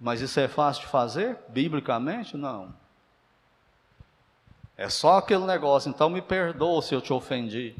Mas 0.00 0.20
isso 0.20 0.40
é 0.40 0.48
fácil 0.48 0.82
de 0.82 0.88
fazer? 0.88 1.38
Biblicamente, 1.48 2.36
não. 2.36 2.74
É 4.76 4.88
só 4.88 5.18
aquele 5.18 5.46
negócio, 5.46 5.88
então 5.88 6.10
me 6.10 6.20
perdoa 6.20 6.82
se 6.82 6.94
eu 6.94 7.00
te 7.00 7.12
ofendi. 7.12 7.74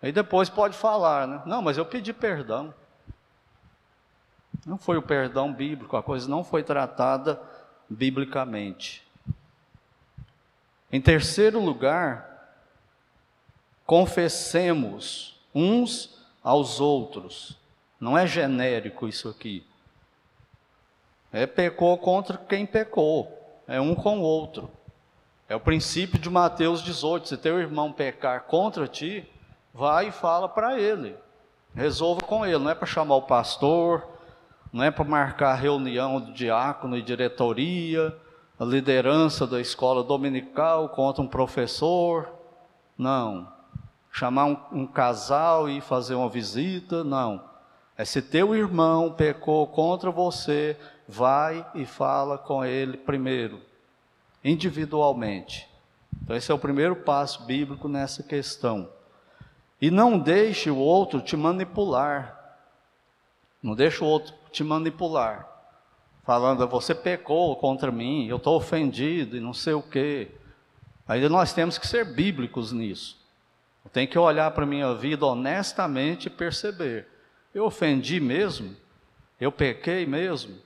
Aí 0.00 0.12
depois 0.12 0.48
pode 0.48 0.76
falar, 0.76 1.26
né? 1.26 1.42
Não, 1.44 1.60
mas 1.60 1.76
eu 1.76 1.84
pedi 1.84 2.12
perdão. 2.12 2.72
Não 4.64 4.78
foi 4.78 4.96
o 4.96 5.02
perdão 5.02 5.52
bíblico, 5.52 5.96
a 5.96 6.02
coisa 6.02 6.28
não 6.28 6.44
foi 6.44 6.62
tratada 6.62 7.40
biblicamente. 7.88 9.02
Em 10.92 11.00
terceiro 11.00 11.58
lugar, 11.58 12.28
confessemos 13.84 15.37
uns 15.54 16.18
aos 16.42 16.80
outros. 16.80 17.56
Não 18.00 18.16
é 18.16 18.26
genérico 18.26 19.08
isso 19.08 19.28
aqui. 19.28 19.66
É 21.32 21.46
pecou 21.46 21.96
contra 21.98 22.38
quem 22.38 22.64
pecou. 22.64 23.36
É 23.66 23.80
um 23.80 23.94
com 23.94 24.20
o 24.20 24.22
outro. 24.22 24.70
É 25.48 25.56
o 25.56 25.60
princípio 25.60 26.18
de 26.18 26.30
Mateus 26.30 26.82
18. 26.82 27.28
Se 27.28 27.36
teu 27.36 27.58
irmão 27.58 27.92
pecar 27.92 28.44
contra 28.44 28.86
ti, 28.86 29.28
vai 29.74 30.08
e 30.08 30.12
fala 30.12 30.48
para 30.48 30.78
ele. 30.78 31.16
Resolva 31.74 32.22
com 32.22 32.46
ele. 32.46 32.58
Não 32.58 32.70
é 32.70 32.74
para 32.74 32.86
chamar 32.86 33.16
o 33.16 33.22
pastor, 33.22 34.06
não 34.72 34.84
é 34.84 34.90
para 34.90 35.04
marcar 35.04 35.54
reunião 35.54 36.20
do 36.20 36.32
diácono 36.32 36.96
e 36.96 37.02
diretoria, 37.02 38.16
a 38.58 38.64
liderança 38.64 39.46
da 39.46 39.60
escola 39.60 40.02
dominical 40.02 40.88
contra 40.88 41.22
um 41.22 41.28
professor. 41.28 42.28
Não 42.96 43.57
chamar 44.18 44.46
um, 44.46 44.58
um 44.72 44.86
casal 44.86 45.70
e 45.70 45.80
fazer 45.80 46.16
uma 46.16 46.28
visita, 46.28 47.04
não. 47.04 47.44
É 47.96 48.04
se 48.04 48.20
teu 48.20 48.52
irmão 48.52 49.12
pecou 49.12 49.64
contra 49.68 50.10
você, 50.10 50.76
vai 51.06 51.64
e 51.72 51.86
fala 51.86 52.36
com 52.36 52.64
ele 52.64 52.96
primeiro, 52.96 53.60
individualmente. 54.42 55.68
Então, 56.20 56.34
esse 56.34 56.50
é 56.50 56.54
o 56.54 56.58
primeiro 56.58 56.96
passo 56.96 57.44
bíblico 57.44 57.86
nessa 57.86 58.24
questão. 58.24 58.88
E 59.80 59.88
não 59.88 60.18
deixe 60.18 60.68
o 60.68 60.76
outro 60.76 61.20
te 61.20 61.36
manipular. 61.36 62.58
Não 63.62 63.76
deixe 63.76 64.02
o 64.02 64.06
outro 64.06 64.34
te 64.50 64.64
manipular. 64.64 65.46
Falando, 66.24 66.66
você 66.66 66.92
pecou 66.92 67.54
contra 67.54 67.92
mim, 67.92 68.26
eu 68.26 68.38
estou 68.38 68.56
ofendido 68.56 69.36
e 69.36 69.40
não 69.40 69.54
sei 69.54 69.74
o 69.74 69.82
quê. 69.82 70.32
Aí 71.06 71.26
nós 71.28 71.52
temos 71.52 71.78
que 71.78 71.86
ser 71.86 72.04
bíblicos 72.04 72.72
nisso. 72.72 73.17
Eu 73.88 73.90
tenho 73.90 74.06
que 74.06 74.18
olhar 74.18 74.50
para 74.50 74.64
a 74.64 74.66
minha 74.66 74.94
vida 74.94 75.24
honestamente 75.24 76.26
e 76.26 76.30
perceber: 76.30 77.08
eu 77.54 77.64
ofendi 77.64 78.20
mesmo? 78.20 78.76
Eu 79.40 79.50
pequei 79.50 80.04
mesmo? 80.04 80.58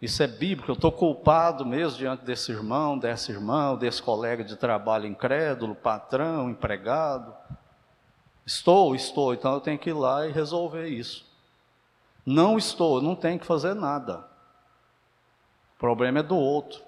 Isso 0.00 0.22
é 0.22 0.26
bíblico, 0.26 0.70
eu 0.70 0.74
estou 0.74 0.90
culpado 0.90 1.66
mesmo 1.66 1.98
diante 1.98 2.24
desse 2.24 2.50
irmão, 2.50 2.96
dessa 2.96 3.30
irmã, 3.30 3.76
desse 3.76 4.02
colega 4.02 4.42
de 4.42 4.56
trabalho 4.56 5.06
incrédulo, 5.06 5.74
patrão, 5.74 6.48
empregado. 6.48 7.34
Estou, 8.46 8.94
estou, 8.94 9.34
então 9.34 9.52
eu 9.52 9.60
tenho 9.60 9.78
que 9.78 9.90
ir 9.90 9.94
lá 9.94 10.26
e 10.26 10.32
resolver 10.32 10.88
isso. 10.88 11.26
Não 12.24 12.56
estou, 12.56 13.02
não 13.02 13.14
tenho 13.14 13.38
que 13.38 13.44
fazer 13.44 13.74
nada. 13.74 14.20
O 15.76 15.78
problema 15.78 16.20
é 16.20 16.22
do 16.22 16.36
outro. 16.36 16.80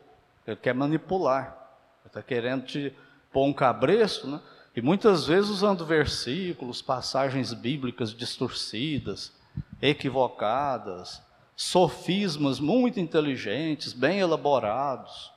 Ele 0.46 0.56
quer 0.56 0.72
manipular. 0.72 1.58
Ele 2.00 2.06
está 2.06 2.22
querendo 2.22 2.64
te 2.64 2.96
pôr 3.30 3.44
um 3.44 3.52
cabresto, 3.52 4.26
né? 4.26 4.40
E 4.80 4.82
muitas 4.82 5.26
vezes 5.26 5.50
usando 5.50 5.84
versículos, 5.84 6.80
passagens 6.80 7.52
bíblicas 7.52 8.14
distorcidas, 8.14 9.30
equivocadas, 9.82 11.20
sofismas 11.54 12.58
muito 12.58 12.98
inteligentes, 12.98 13.92
bem 13.92 14.20
elaborados. 14.20 15.30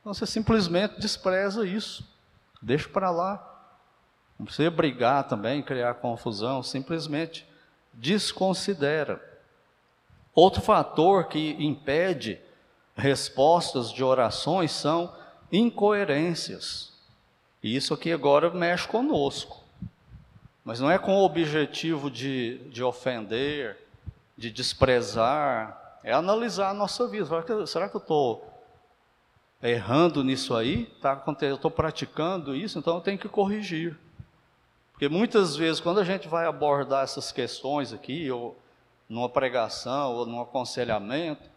Então 0.00 0.14
você 0.14 0.24
simplesmente 0.24 1.00
despreza 1.00 1.66
isso, 1.66 2.08
deixa 2.62 2.88
para 2.88 3.10
lá. 3.10 3.44
Não 4.38 4.46
precisa 4.46 4.70
brigar 4.70 5.24
também, 5.24 5.60
criar 5.60 5.94
confusão, 5.94 6.62
simplesmente 6.62 7.44
desconsidera. 7.92 9.20
Outro 10.32 10.62
fator 10.62 11.24
que 11.24 11.56
impede 11.58 12.40
respostas 12.94 13.92
de 13.92 14.04
orações 14.04 14.70
são 14.70 15.12
incoerências. 15.50 16.96
E 17.68 17.76
isso 17.76 17.92
aqui 17.92 18.10
agora 18.10 18.48
mexe 18.48 18.88
conosco. 18.88 19.62
Mas 20.64 20.80
não 20.80 20.90
é 20.90 20.98
com 20.98 21.18
o 21.18 21.22
objetivo 21.22 22.10
de, 22.10 22.56
de 22.70 22.82
ofender, 22.82 23.76
de 24.38 24.50
desprezar, 24.50 26.00
é 26.02 26.10
analisar 26.10 26.70
a 26.70 26.74
nossa 26.74 27.06
vida. 27.06 27.26
Será 27.66 27.86
que 27.90 27.94
eu 27.94 28.00
estou 28.00 28.50
errando 29.62 30.24
nisso 30.24 30.56
aí? 30.56 30.86
Tá, 31.02 31.22
eu 31.42 31.56
estou 31.56 31.70
praticando 31.70 32.56
isso, 32.56 32.78
então 32.78 32.94
eu 32.94 33.00
tenho 33.02 33.18
que 33.18 33.28
corrigir. 33.28 33.98
Porque 34.92 35.06
muitas 35.06 35.54
vezes, 35.54 35.78
quando 35.78 36.00
a 36.00 36.04
gente 36.04 36.26
vai 36.26 36.46
abordar 36.46 37.04
essas 37.04 37.30
questões 37.30 37.92
aqui, 37.92 38.30
ou 38.30 38.58
numa 39.06 39.28
pregação, 39.28 40.14
ou 40.14 40.24
num 40.24 40.40
aconselhamento, 40.40 41.50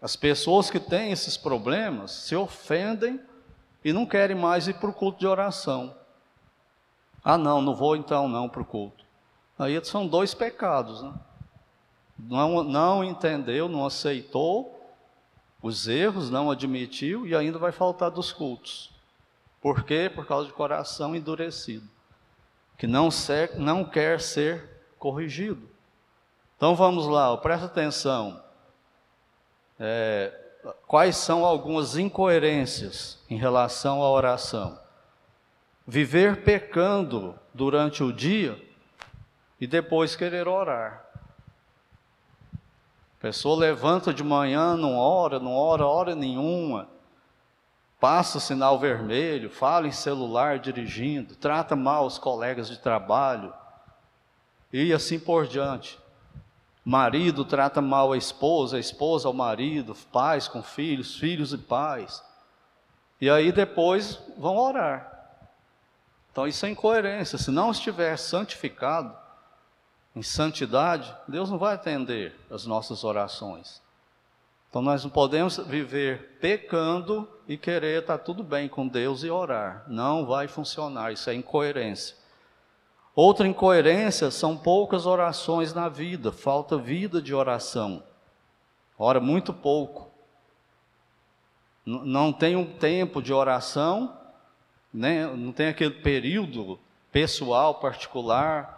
as 0.00 0.14
pessoas 0.14 0.70
que 0.70 0.78
têm 0.78 1.10
esses 1.10 1.36
problemas 1.36 2.12
se 2.12 2.36
ofendem 2.36 3.20
e 3.84 3.92
não 3.92 4.06
querem 4.06 4.36
mais 4.36 4.66
ir 4.66 4.74
para 4.74 4.88
o 4.88 4.94
culto 4.94 5.18
de 5.18 5.26
oração. 5.26 5.94
Ah, 7.22 7.36
não, 7.36 7.60
não 7.60 7.74
vou 7.74 7.96
então 7.96 8.26
não 8.26 8.48
para 8.48 8.62
o 8.62 8.64
culto. 8.64 9.04
Aí 9.58 9.82
são 9.84 10.06
dois 10.06 10.34
pecados, 10.34 11.02
né? 11.02 11.12
Não, 12.18 12.62
não 12.62 13.04
entendeu, 13.04 13.68
não 13.68 13.84
aceitou 13.84 14.80
os 15.60 15.88
erros, 15.88 16.30
não 16.30 16.50
admitiu 16.50 17.26
e 17.26 17.34
ainda 17.34 17.58
vai 17.58 17.72
faltar 17.72 18.10
dos 18.10 18.32
cultos. 18.32 18.90
Por 19.60 19.84
quê? 19.84 20.10
Por 20.14 20.26
causa 20.26 20.46
de 20.46 20.52
coração 20.52 21.16
endurecido, 21.16 21.88
que 22.76 22.86
não, 22.86 23.10
ser, 23.10 23.58
não 23.58 23.84
quer 23.84 24.20
ser 24.20 24.82
corrigido. 24.98 25.68
Então 26.56 26.74
vamos 26.74 27.06
lá, 27.06 27.36
presta 27.38 27.66
atenção 27.66 28.42
é, 29.78 30.43
quais 30.86 31.16
são 31.16 31.44
algumas 31.44 31.96
incoerências 31.96 33.18
em 33.28 33.36
relação 33.36 34.02
à 34.02 34.10
oração. 34.10 34.78
Viver 35.86 36.42
pecando 36.42 37.38
durante 37.52 38.02
o 38.02 38.12
dia 38.12 38.60
e 39.60 39.66
depois 39.66 40.16
querer 40.16 40.48
orar. 40.48 41.04
A 43.18 43.20
pessoa 43.20 43.58
levanta 43.58 44.12
de 44.12 44.22
manhã, 44.22 44.76
não 44.76 44.96
ora, 44.96 45.38
não 45.38 45.54
ora 45.54 45.86
hora 45.86 46.14
nenhuma, 46.14 46.88
passa 47.98 48.36
o 48.36 48.40
sinal 48.40 48.78
vermelho, 48.78 49.48
fala 49.48 49.86
em 49.86 49.92
celular 49.92 50.58
dirigindo, 50.58 51.34
trata 51.34 51.74
mal 51.74 52.04
os 52.04 52.18
colegas 52.18 52.68
de 52.68 52.78
trabalho 52.78 53.52
e 54.70 54.92
assim 54.92 55.18
por 55.18 55.46
diante. 55.46 55.98
Marido 56.84 57.44
trata 57.44 57.80
mal 57.80 58.12
a 58.12 58.16
esposa, 58.16 58.76
a 58.76 58.80
esposa 58.80 59.26
ao 59.26 59.32
marido, 59.32 59.96
pais 60.12 60.46
com 60.46 60.62
filhos, 60.62 61.16
filhos 61.16 61.52
e 61.52 61.58
pais. 61.58 62.22
E 63.20 63.30
aí 63.30 63.50
depois 63.50 64.20
vão 64.36 64.58
orar. 64.58 65.10
Então 66.30 66.46
isso 66.46 66.66
é 66.66 66.70
incoerência. 66.70 67.38
Se 67.38 67.50
não 67.50 67.70
estiver 67.70 68.18
santificado, 68.18 69.16
em 70.14 70.22
santidade, 70.22 71.14
Deus 71.26 71.50
não 71.50 71.58
vai 71.58 71.74
atender 71.74 72.38
as 72.50 72.66
nossas 72.66 73.02
orações. 73.02 73.82
Então 74.68 74.82
nós 74.82 75.02
não 75.02 75.10
podemos 75.10 75.56
viver 75.56 76.38
pecando 76.40 77.28
e 77.48 77.56
querer 77.56 78.00
estar 78.00 78.18
tudo 78.18 78.42
bem 78.42 78.68
com 78.68 78.86
Deus 78.86 79.22
e 79.22 79.30
orar. 79.30 79.84
Não 79.88 80.26
vai 80.26 80.48
funcionar, 80.48 81.12
isso 81.12 81.30
é 81.30 81.34
incoerência. 81.34 82.16
Outra 83.14 83.46
incoerência 83.46 84.30
são 84.30 84.56
poucas 84.56 85.06
orações 85.06 85.72
na 85.72 85.88
vida, 85.88 86.32
falta 86.32 86.76
vida 86.76 87.22
de 87.22 87.32
oração. 87.32 88.02
Ora 88.98 89.20
muito 89.20 89.52
pouco. 89.52 90.10
Não 91.86 92.32
tem 92.32 92.56
um 92.56 92.64
tempo 92.64 93.22
de 93.22 93.32
oração, 93.32 94.16
né? 94.92 95.26
não 95.26 95.52
tem 95.52 95.68
aquele 95.68 95.94
período 95.94 96.78
pessoal, 97.12 97.76
particular, 97.76 98.74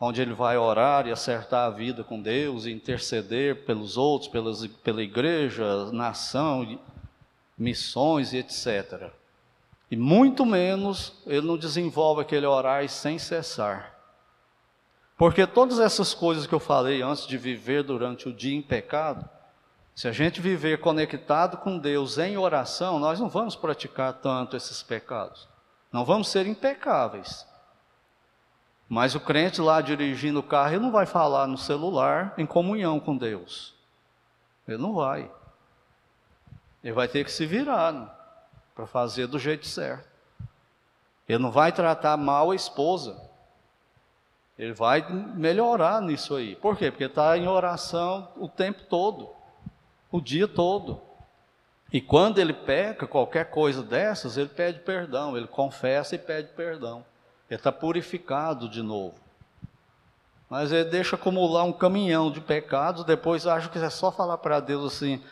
onde 0.00 0.22
ele 0.22 0.32
vai 0.32 0.56
orar 0.56 1.06
e 1.06 1.12
acertar 1.12 1.66
a 1.66 1.70
vida 1.70 2.02
com 2.02 2.20
Deus, 2.22 2.64
e 2.64 2.72
interceder 2.72 3.66
pelos 3.66 3.96
outros, 3.96 4.30
pelas, 4.30 4.66
pela 4.66 5.02
igreja, 5.02 5.92
nação, 5.92 6.78
missões 7.58 8.32
e 8.32 8.38
etc. 8.38 9.12
E 9.92 9.96
muito 9.96 10.46
menos 10.46 11.12
ele 11.26 11.46
não 11.46 11.58
desenvolve 11.58 12.22
aquele 12.22 12.46
orar 12.46 12.88
sem 12.88 13.18
cessar. 13.18 13.94
Porque 15.18 15.46
todas 15.46 15.78
essas 15.78 16.14
coisas 16.14 16.46
que 16.46 16.54
eu 16.54 16.58
falei 16.58 17.02
antes 17.02 17.26
de 17.26 17.36
viver 17.36 17.82
durante 17.82 18.26
o 18.26 18.32
dia 18.32 18.56
em 18.56 18.62
pecado, 18.62 19.28
se 19.94 20.08
a 20.08 20.12
gente 20.12 20.40
viver 20.40 20.80
conectado 20.80 21.58
com 21.58 21.76
Deus 21.76 22.16
em 22.16 22.38
oração, 22.38 22.98
nós 22.98 23.20
não 23.20 23.28
vamos 23.28 23.54
praticar 23.54 24.14
tanto 24.14 24.56
esses 24.56 24.82
pecados. 24.82 25.46
Não 25.92 26.06
vamos 26.06 26.28
ser 26.28 26.46
impecáveis. 26.46 27.46
Mas 28.88 29.14
o 29.14 29.20
crente 29.20 29.60
lá 29.60 29.82
dirigindo 29.82 30.40
o 30.40 30.42
carro, 30.42 30.70
ele 30.70 30.84
não 30.84 30.90
vai 30.90 31.04
falar 31.04 31.46
no 31.46 31.58
celular 31.58 32.32
em 32.38 32.46
comunhão 32.46 32.98
com 32.98 33.14
Deus. 33.14 33.74
Ele 34.66 34.78
não 34.78 34.94
vai. 34.94 35.30
Ele 36.82 36.94
vai 36.94 37.08
ter 37.08 37.26
que 37.26 37.30
se 37.30 37.44
virar. 37.44 37.92
Né? 37.92 38.21
Para 38.82 38.86
fazer 38.86 39.28
do 39.28 39.38
jeito 39.38 39.66
certo. 39.66 40.08
Ele 41.28 41.38
não 41.38 41.52
vai 41.52 41.70
tratar 41.70 42.16
mal 42.16 42.50
a 42.50 42.54
esposa. 42.54 43.16
Ele 44.58 44.72
vai 44.72 45.08
melhorar 45.08 46.02
nisso 46.02 46.34
aí. 46.34 46.56
Por 46.56 46.76
quê? 46.76 46.90
Porque 46.90 47.04
está 47.04 47.38
em 47.38 47.46
oração 47.46 48.28
o 48.36 48.48
tempo 48.48 48.82
todo, 48.88 49.30
o 50.10 50.20
dia 50.20 50.48
todo. 50.48 51.00
E 51.92 52.00
quando 52.00 52.38
ele 52.38 52.52
peca 52.52 53.06
qualquer 53.06 53.50
coisa 53.50 53.82
dessas, 53.82 54.36
ele 54.36 54.48
pede 54.48 54.80
perdão, 54.80 55.36
ele 55.36 55.46
confessa 55.46 56.16
e 56.16 56.18
pede 56.18 56.48
perdão. 56.48 57.04
Ele 57.48 57.58
está 57.58 57.70
purificado 57.70 58.68
de 58.68 58.82
novo. 58.82 59.14
Mas 60.50 60.72
ele 60.72 60.90
deixa 60.90 61.14
acumular 61.14 61.62
um 61.62 61.72
caminhão 61.72 62.32
de 62.32 62.40
pecados, 62.40 63.04
depois 63.04 63.46
acha 63.46 63.68
que 63.68 63.78
é 63.78 63.90
só 63.90 64.10
falar 64.10 64.38
para 64.38 64.58
Deus 64.58 64.92
assim: 64.92 65.22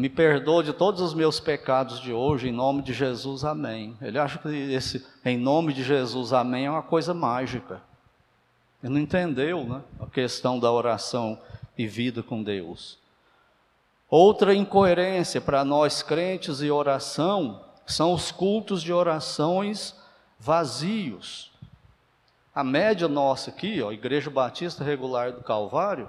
me 0.00 0.08
perdoa 0.08 0.64
de 0.64 0.72
todos 0.72 1.02
os 1.02 1.12
meus 1.12 1.38
pecados 1.38 2.00
de 2.00 2.10
hoje, 2.10 2.48
em 2.48 2.52
nome 2.52 2.80
de 2.80 2.90
Jesus, 2.90 3.44
amém. 3.44 3.94
Ele 4.00 4.18
acha 4.18 4.38
que 4.38 4.48
esse 4.48 5.06
em 5.22 5.36
nome 5.36 5.74
de 5.74 5.82
Jesus, 5.82 6.32
amém, 6.32 6.64
é 6.64 6.70
uma 6.70 6.82
coisa 6.82 7.12
mágica. 7.12 7.82
Ele 8.82 8.94
não 8.94 9.00
entendeu 9.00 9.62
né, 9.62 9.82
a 10.00 10.06
questão 10.06 10.58
da 10.58 10.72
oração 10.72 11.38
e 11.76 11.86
vida 11.86 12.22
com 12.22 12.42
Deus. 12.42 12.98
Outra 14.08 14.54
incoerência 14.54 15.38
para 15.38 15.66
nós 15.66 16.02
crentes 16.02 16.62
e 16.62 16.70
oração 16.70 17.62
são 17.84 18.14
os 18.14 18.32
cultos 18.32 18.82
de 18.82 18.94
orações 18.94 19.94
vazios. 20.38 21.52
A 22.54 22.64
média 22.64 23.06
nossa 23.06 23.50
aqui, 23.50 23.82
ó, 23.82 23.92
Igreja 23.92 24.30
Batista 24.30 24.82
Regular 24.82 25.30
do 25.30 25.42
Calvário, 25.42 26.08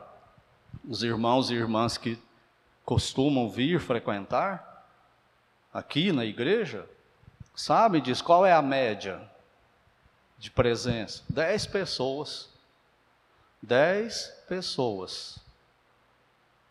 os 0.87 1.03
irmãos 1.03 1.51
e 1.51 1.55
irmãs 1.55 1.97
que 1.97 2.17
costumam 2.85 3.49
vir 3.49 3.79
frequentar 3.79 4.85
aqui 5.73 6.11
na 6.11 6.25
igreja, 6.25 6.87
sabe 7.55 8.01
diz 8.01 8.21
qual 8.21 8.45
é 8.45 8.53
a 8.53 8.61
média 8.61 9.21
de 10.37 10.49
presença? 10.49 11.23
Dez 11.29 11.65
pessoas. 11.65 12.49
Dez 13.61 14.27
pessoas. 14.47 15.39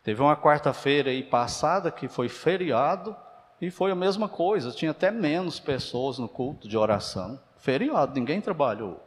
Teve 0.02 0.20
uma 0.20 0.36
quarta-feira 0.36 1.10
aí 1.10 1.22
passada 1.22 1.90
que 1.90 2.08
foi 2.08 2.28
feriado 2.28 3.16
e 3.60 3.70
foi 3.70 3.90
a 3.90 3.94
mesma 3.94 4.28
coisa, 4.28 4.72
tinha 4.72 4.90
até 4.90 5.10
menos 5.10 5.60
pessoas 5.60 6.18
no 6.18 6.28
culto 6.28 6.66
de 6.66 6.76
oração. 6.76 7.38
Feriado, 7.58 8.14
ninguém 8.14 8.40
trabalhou. 8.40 9.06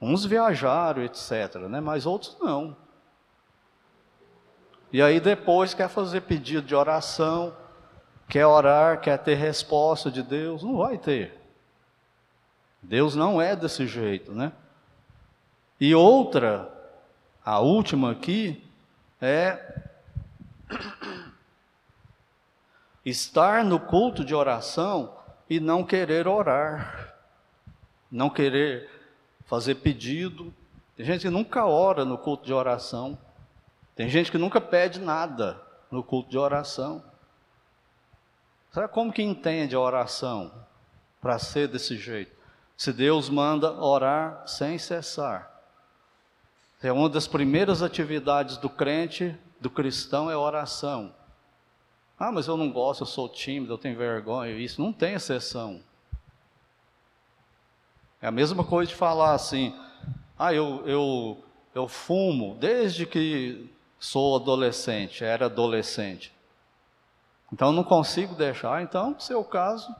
Uns 0.00 0.24
viajaram, 0.24 1.02
etc., 1.02 1.56
né? 1.68 1.80
mas 1.80 2.06
outros 2.06 2.36
não. 2.40 2.76
E 4.96 5.02
aí 5.02 5.20
depois 5.20 5.74
quer 5.74 5.90
fazer 5.90 6.22
pedido 6.22 6.66
de 6.66 6.74
oração, 6.74 7.54
quer 8.26 8.46
orar, 8.46 8.98
quer 8.98 9.18
ter 9.18 9.34
resposta 9.34 10.10
de 10.10 10.22
Deus, 10.22 10.62
não 10.62 10.78
vai 10.78 10.96
ter. 10.96 11.38
Deus 12.80 13.14
não 13.14 13.38
é 13.38 13.54
desse 13.54 13.86
jeito, 13.86 14.32
né? 14.32 14.54
E 15.78 15.94
outra, 15.94 16.72
a 17.44 17.60
última 17.60 18.12
aqui, 18.12 18.66
é 19.20 19.84
estar 23.04 23.62
no 23.62 23.78
culto 23.78 24.24
de 24.24 24.34
oração 24.34 25.14
e 25.50 25.60
não 25.60 25.84
querer 25.84 26.26
orar. 26.26 27.14
não 28.10 28.30
querer 28.30 28.88
fazer 29.44 29.74
pedido. 29.74 30.54
Tem 30.96 31.04
gente 31.04 31.20
que 31.20 31.28
nunca 31.28 31.66
ora 31.66 32.02
no 32.02 32.16
culto 32.16 32.46
de 32.46 32.54
oração. 32.54 33.25
Tem 33.96 34.10
gente 34.10 34.30
que 34.30 34.36
nunca 34.36 34.60
pede 34.60 35.00
nada 35.00 35.60
no 35.90 36.04
culto 36.04 36.28
de 36.28 36.36
oração. 36.36 37.02
Será 38.70 38.86
como 38.86 39.10
que 39.10 39.22
entende 39.22 39.74
a 39.74 39.80
oração 39.80 40.52
para 41.18 41.38
ser 41.38 41.66
desse 41.66 41.96
jeito? 41.96 42.36
Se 42.76 42.92
Deus 42.92 43.30
manda 43.30 43.72
orar 43.72 44.46
sem 44.46 44.78
cessar. 44.78 45.50
É 46.82 46.92
uma 46.92 47.08
das 47.08 47.26
primeiras 47.26 47.82
atividades 47.82 48.58
do 48.58 48.68
crente, 48.68 49.34
do 49.58 49.70
cristão, 49.70 50.30
é 50.30 50.36
oração. 50.36 51.14
Ah, 52.18 52.30
mas 52.30 52.46
eu 52.46 52.56
não 52.58 52.70
gosto, 52.70 53.00
eu 53.00 53.06
sou 53.06 53.30
tímido, 53.30 53.72
eu 53.72 53.78
tenho 53.78 53.96
vergonha. 53.96 54.52
Isso 54.52 54.82
não 54.82 54.92
tem 54.92 55.14
exceção. 55.14 55.82
É 58.20 58.26
a 58.26 58.30
mesma 58.30 58.62
coisa 58.62 58.90
de 58.90 58.94
falar 58.94 59.32
assim: 59.32 59.74
ah, 60.38 60.52
eu, 60.52 60.86
eu, 60.86 61.44
eu 61.74 61.88
fumo 61.88 62.56
desde 62.60 63.06
que 63.06 63.74
sou 63.98 64.36
adolescente, 64.36 65.24
era 65.24 65.46
adolescente. 65.46 66.32
Então 67.52 67.72
não 67.72 67.84
consigo 67.84 68.34
deixar. 68.34 68.82
Então, 68.82 69.10
no 69.10 69.20
seu 69.20 69.44
caso, 69.44 69.94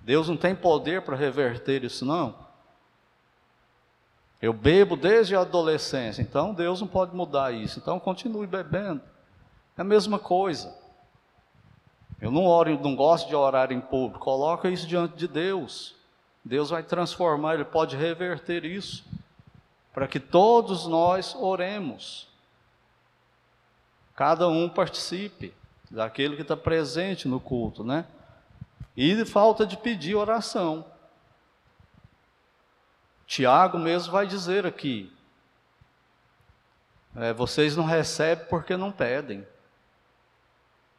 Deus 0.00 0.28
não 0.28 0.36
tem 0.36 0.54
poder 0.54 1.02
para 1.02 1.16
reverter 1.16 1.84
isso, 1.84 2.04
não. 2.04 2.34
Eu 4.40 4.52
bebo 4.52 4.96
desde 4.96 5.34
a 5.34 5.40
adolescência, 5.40 6.22
então 6.22 6.54
Deus 6.54 6.80
não 6.80 6.86
pode 6.86 7.14
mudar 7.14 7.52
isso. 7.52 7.78
Então 7.78 7.98
continue 7.98 8.46
bebendo. 8.46 9.02
É 9.76 9.80
a 9.80 9.84
mesma 9.84 10.18
coisa. 10.18 10.74
Eu 12.20 12.30
não 12.30 12.44
oro, 12.46 12.78
não 12.80 12.96
gosto 12.96 13.28
de 13.28 13.34
orar 13.34 13.72
em 13.72 13.80
público. 13.80 14.24
Coloca 14.24 14.68
isso 14.68 14.86
diante 14.86 15.16
de 15.16 15.28
Deus. 15.28 15.94
Deus 16.44 16.70
vai 16.70 16.82
transformar, 16.82 17.54
Ele 17.54 17.64
pode 17.64 17.96
reverter 17.96 18.64
isso, 18.64 19.04
para 19.92 20.08
que 20.08 20.18
todos 20.18 20.86
nós 20.86 21.34
oremos. 21.34 22.28
Cada 24.18 24.48
um 24.48 24.68
participe 24.68 25.54
daquele 25.88 26.34
que 26.34 26.42
está 26.42 26.56
presente 26.56 27.28
no 27.28 27.38
culto, 27.38 27.84
né? 27.84 28.04
E 28.96 29.24
falta 29.24 29.64
de 29.64 29.76
pedir 29.76 30.16
oração. 30.16 30.84
Tiago 33.28 33.78
mesmo 33.78 34.10
vai 34.10 34.26
dizer 34.26 34.66
aqui: 34.66 35.12
é, 37.14 37.32
vocês 37.32 37.76
não 37.76 37.84
recebem 37.84 38.44
porque 38.46 38.76
não 38.76 38.90
pedem. 38.90 39.46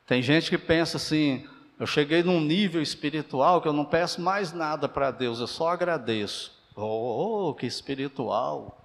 Tem 0.08 0.22
gente 0.22 0.50
que 0.50 0.58
pensa 0.58 0.96
assim: 0.96 1.46
eu 1.78 1.86
cheguei 1.86 2.24
num 2.24 2.40
nível 2.40 2.82
espiritual 2.82 3.62
que 3.62 3.68
eu 3.68 3.74
não 3.74 3.84
peço 3.84 4.22
mais 4.22 4.54
nada 4.54 4.88
para 4.88 5.12
Deus, 5.12 5.42
eu 5.42 5.48
só 5.48 5.68
agradeço. 5.68 6.58
Oh, 6.74 7.54
que 7.54 7.66
espiritual! 7.66 8.82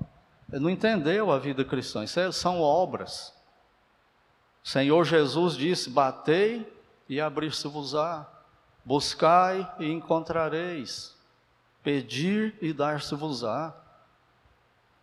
Ele 0.53 0.61
não 0.61 0.71
entendeu 0.71 1.31
a 1.31 1.39
vida 1.39 1.65
cristã, 1.65 2.03
isso 2.03 2.19
é, 2.19 2.33
são 2.33 2.61
obras. 2.61 3.34
Senhor 4.75 5.05
Jesus 5.05 5.57
disse: 5.57 5.89
Batei 5.89 6.69
e 7.09 7.21
abrir-se-vos-á, 7.21 8.27
buscai 8.85 9.73
e 9.79 9.89
encontrareis, 9.89 11.15
pedir 11.81 12.59
e 12.61 12.73
dar-se-vos-á. 12.73 13.73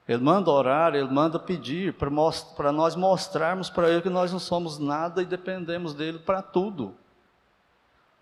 Ele 0.06 0.22
manda 0.22 0.52
orar, 0.52 0.94
ele 0.94 1.10
manda 1.10 1.40
pedir, 1.40 1.94
para 1.94 2.74
nós 2.74 2.96
mostrarmos 2.98 3.70
para 3.70 3.90
ele 3.90 4.02
que 4.02 4.10
nós 4.10 4.30
não 4.30 4.40
somos 4.40 4.78
nada 4.78 5.22
e 5.22 5.26
dependemos 5.26 5.94
dele 5.94 6.20
para 6.20 6.42
tudo. 6.42 6.94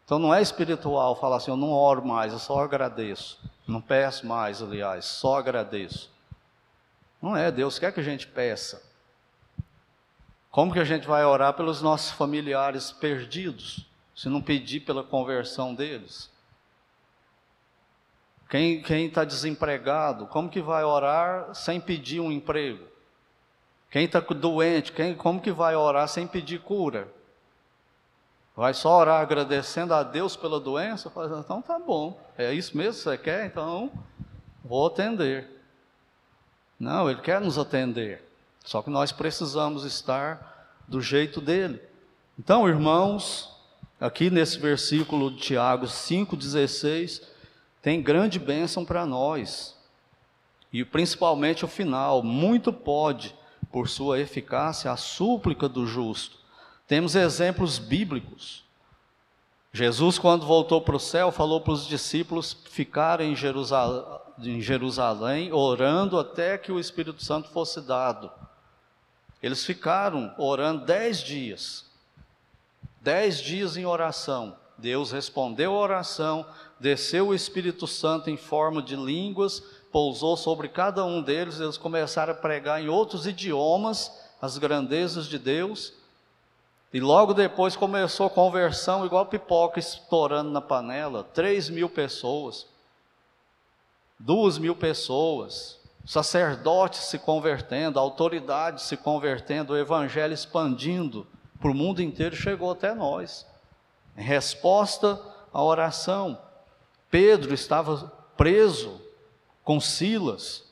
Então 0.06 0.20
não 0.20 0.32
é 0.32 0.44
espiritual 0.44 1.16
falar 1.16 1.38
assim, 1.38 1.50
eu 1.50 1.58
não 1.58 1.72
oro 1.72 2.06
mais, 2.06 2.32
eu 2.32 2.38
só 2.38 2.60
agradeço. 2.64 3.40
Não 3.68 3.82
peço 3.82 4.28
mais, 4.28 4.62
aliás, 4.62 5.06
só 5.06 5.40
agradeço. 5.40 6.12
Não 7.20 7.36
é, 7.36 7.52
Deus 7.52 7.80
quer 7.80 7.92
que 7.92 8.00
a 8.02 8.04
gente 8.04 8.28
peça. 8.28 8.88
Como 10.52 10.74
que 10.74 10.80
a 10.80 10.84
gente 10.84 11.08
vai 11.08 11.24
orar 11.24 11.54
pelos 11.54 11.82
nossos 11.82 12.12
familiares 12.12 12.92
perdidos, 12.92 13.86
se 14.16 14.28
não 14.30 14.42
pedir 14.42 14.82
pela 14.82 15.04
conversão 15.04 15.76
deles? 15.76 16.30
Quem 18.50 19.06
está 19.06 19.24
desempregado, 19.24 20.26
como 20.26 20.50
que 20.50 20.60
vai 20.60 20.84
orar 20.84 21.54
sem 21.54 21.80
pedir 21.80 22.20
um 22.20 22.32
emprego? 22.32 22.84
Quem 23.92 24.06
está 24.06 24.20
doente, 24.20 24.92
quem, 24.92 25.14
como 25.14 25.40
que 25.40 25.52
vai 25.52 25.76
orar 25.76 26.08
sem 26.08 26.26
pedir 26.26 26.60
cura? 26.60 27.08
Vai 28.56 28.74
só 28.74 28.98
orar 28.98 29.22
agradecendo 29.22 29.94
a 29.94 30.02
Deus 30.02 30.36
pela 30.36 30.60
doença? 30.60 31.12
Então 31.40 31.62
tá 31.62 31.78
bom, 31.78 32.20
é 32.38 32.52
isso 32.52 32.76
mesmo 32.76 32.94
que 32.94 33.00
você 33.02 33.18
quer? 33.18 33.46
Então 33.46 33.92
vou 34.64 34.88
atender. 34.88 35.48
Não, 36.80 37.10
Ele 37.10 37.22
quer 37.22 37.40
nos 37.40 37.58
atender. 37.58 38.29
Só 38.64 38.82
que 38.82 38.90
nós 38.90 39.12
precisamos 39.12 39.84
estar 39.84 40.78
do 40.88 41.02
jeito 41.02 41.40
dele. 41.40 41.82
Então, 42.38 42.68
irmãos, 42.68 43.50
aqui 44.00 44.30
nesse 44.30 44.58
versículo 44.58 45.32
de 45.32 45.38
Tiago 45.38 45.86
5,16, 45.86 47.22
tem 47.82 48.02
grande 48.02 48.40
bênção 48.40 48.86
para 48.86 49.06
nós. 49.06 49.78
E 50.72 50.86
principalmente 50.86 51.66
o 51.66 51.68
final, 51.68 52.22
muito 52.22 52.72
pode, 52.72 53.36
por 53.72 53.88
sua 53.88 54.20
eficácia, 54.20 54.92
a 54.92 54.98
súplica 54.98 55.68
do 55.68 55.86
justo. 55.86 56.38
Temos 56.88 57.16
exemplos 57.16 57.78
bíblicos. 57.78 58.64
Jesus, 59.72 60.18
quando 60.18 60.46
voltou 60.46 60.82
para 60.82 60.96
o 60.96 61.00
céu, 61.00 61.32
falou 61.32 61.62
para 61.62 61.74
os 61.74 61.86
discípulos 61.86 62.58
ficarem 62.70 63.34
em 63.34 63.36
Jerusalém, 63.36 64.04
em 64.40 64.62
Jerusalém, 64.62 65.52
orando 65.54 66.18
até 66.18 66.58
que 66.58 66.72
o 66.72 66.80
Espírito 66.80 67.24
Santo 67.24 67.50
fosse 67.50 67.82
dado. 67.82 68.32
Eles 69.42 69.66
ficaram 69.66 70.34
orando 70.38 70.86
dez 70.86 71.20
dias, 71.22 71.86
dez 73.02 73.40
dias 73.40 73.78
em 73.78 73.86
oração. 73.86 74.58
Deus 74.78 75.12
respondeu 75.12 75.74
a 75.74 75.80
oração, 75.80 76.46
desceu 76.80 77.28
o 77.28 77.36
Espírito 77.36 77.86
Santo 77.86 78.30
em 78.30 78.38
forma 78.38 78.82
de 78.82 78.96
línguas, 78.96 79.62
pousou 79.92 80.38
sobre 80.38 80.70
cada 80.70 81.04
um 81.04 81.22
deles, 81.22 81.60
eles 81.60 81.78
começaram 81.78 82.34
a 82.34 82.36
pregar 82.36 82.82
em 82.82 82.88
outros 82.88 83.26
idiomas 83.26 84.12
as 84.42 84.58
grandezas 84.58 85.28
de 85.28 85.38
Deus, 85.38 85.94
e 86.94 87.00
logo 87.00 87.34
depois 87.34 87.76
começou 87.76 88.26
a 88.26 88.32
conversão, 88.32 89.06
igual 89.06 89.26
pipoca 89.26 89.80
estourando 89.80 90.50
na 90.50 90.62
panela, 90.62 91.24
três 91.24 91.70
mil 91.70 91.90
pessoas, 91.90 92.66
duas 94.18 94.58
mil 94.58 94.76
pessoas, 94.76 95.79
sacerdotes 96.06 97.02
se 97.02 97.20
convertendo, 97.20 98.00
autoridades 98.00 98.84
se 98.84 98.98
convertendo, 98.98 99.74
o 99.74 99.78
evangelho 99.78 100.34
expandindo 100.34 101.28
para 101.60 101.72
o 101.72 101.76
mundo 101.76 102.02
inteiro, 102.02 102.36
chegou 102.36 102.72
até 102.72 102.94
nós. 102.94 103.46
Em 104.18 104.24
resposta 104.24 105.20
à 105.54 105.64
oração, 105.64 106.38
Pedro 107.12 107.54
estava 107.54 108.12
preso 108.36 109.02
com 109.64 109.80
Silas, 109.80 110.64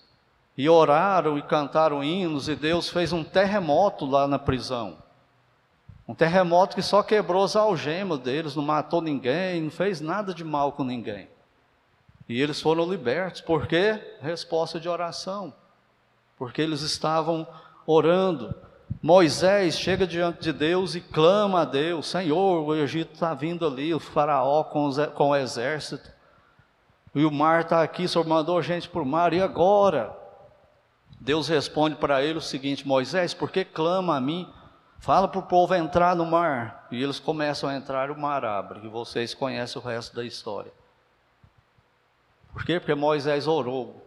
e 0.58 0.68
oraram 0.68 1.38
e 1.38 1.42
cantaram 1.42 2.04
hinos, 2.04 2.50
e 2.50 2.56
Deus 2.56 2.90
fez 2.90 3.14
um 3.14 3.24
terremoto 3.24 4.06
lá 4.06 4.28
na 4.28 4.40
prisão. 4.40 4.98
Um 6.08 6.16
terremoto 6.16 6.76
que 6.76 6.82
só 6.82 7.04
quebrou 7.04 7.44
as 7.44 7.56
algemas 7.56 8.20
deles, 8.20 8.56
não 8.56 8.64
matou 8.64 9.02
ninguém, 9.02 9.62
não 9.62 9.70
fez 9.70 10.02
nada 10.02 10.34
de 10.34 10.44
mal 10.44 10.72
com 10.72 10.84
ninguém. 10.84 11.28
E 12.28 12.42
eles 12.42 12.62
foram 12.62 12.90
libertos, 12.90 13.42
por 13.42 13.68
quê? 13.68 14.18
Resposta 14.22 14.80
de 14.80 14.90
oração. 14.90 15.54
Porque 16.38 16.62
eles 16.62 16.82
estavam 16.82 17.48
orando. 17.86 18.54
Moisés 19.02 19.80
chega 19.80 20.06
diante 20.06 20.42
de 20.42 20.52
Deus 20.52 20.96
e 20.96 21.02
clama 21.02 21.62
a 21.62 21.66
Deus: 21.66 22.08
Senhor, 22.08 22.64
o 22.64 22.76
Egito 22.76 23.14
está 23.14 23.34
vindo 23.34 23.66
ali, 23.66 23.94
o 23.94 24.00
Faraó 24.00 24.64
com, 24.64 24.90
com 25.14 25.30
o 25.30 25.36
exército, 25.36 26.10
e 27.16 27.26
o 27.26 27.32
mar 27.32 27.62
está 27.62 27.82
aqui, 27.82 28.08
Senhor 28.08 28.28
mandou 28.28 28.62
gente 28.62 28.90
para 28.90 29.02
o 29.02 29.06
mar, 29.06 29.34
e 29.34 29.42
agora? 29.42 30.16
Deus 31.20 31.48
responde 31.48 31.96
para 31.96 32.22
ele 32.22 32.38
o 32.38 32.42
seguinte: 32.42 32.88
Moisés, 32.88 33.34
por 33.34 33.52
que 33.52 33.66
clama 33.66 34.18
a 34.18 34.22
mim? 34.22 34.48
Fala 35.00 35.28
para 35.28 35.40
o 35.40 35.44
povo 35.44 35.74
entrar 35.76 36.16
no 36.16 36.26
mar. 36.26 36.88
E 36.92 37.02
eles 37.02 37.20
começam 37.20 37.70
a 37.70 37.76
entrar, 37.76 38.12
o 38.12 38.20
mar 38.20 38.44
abre, 38.44 38.80
e 38.84 38.88
vocês 38.88 39.34
conhecem 39.34 39.82
o 39.82 39.86
resto 39.86 40.16
da 40.16 40.24
história. 40.24 40.72
Por 42.58 42.66
quê? 42.66 42.80
Porque 42.80 42.96
Moisés 42.96 43.46
orou. 43.46 44.04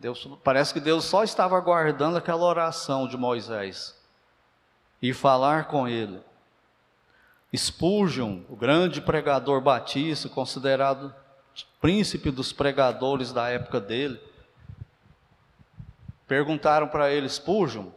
Deus, 0.00 0.26
parece 0.42 0.72
que 0.72 0.80
Deus 0.80 1.04
só 1.04 1.22
estava 1.22 1.58
aguardando 1.58 2.16
aquela 2.16 2.42
oração 2.42 3.06
de 3.06 3.18
Moisés 3.18 3.94
e 5.02 5.12
falar 5.12 5.66
com 5.66 5.86
ele. 5.86 6.22
Spurgeon, 7.54 8.40
o 8.48 8.56
grande 8.56 9.02
pregador 9.02 9.60
batista, 9.60 10.26
considerado 10.30 11.14
príncipe 11.82 12.30
dos 12.30 12.50
pregadores 12.50 13.30
da 13.30 13.50
época 13.50 13.78
dele, 13.78 14.18
perguntaram 16.26 16.88
para 16.88 17.10
ele, 17.10 17.28
Spurgeon, 17.28 17.88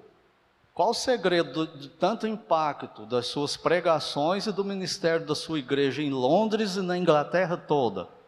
qual 0.74 0.90
o 0.90 0.94
segredo 0.94 1.68
de 1.68 1.88
tanto 1.88 2.28
impacto 2.28 3.06
das 3.06 3.28
suas 3.28 3.56
pregações 3.56 4.46
e 4.46 4.52
do 4.52 4.66
ministério 4.66 5.26
da 5.26 5.36
sua 5.36 5.58
igreja 5.58 6.02
em 6.02 6.10
Londres 6.10 6.76
e 6.76 6.82
na 6.82 6.98
Inglaterra 6.98 7.56
toda? 7.56 8.20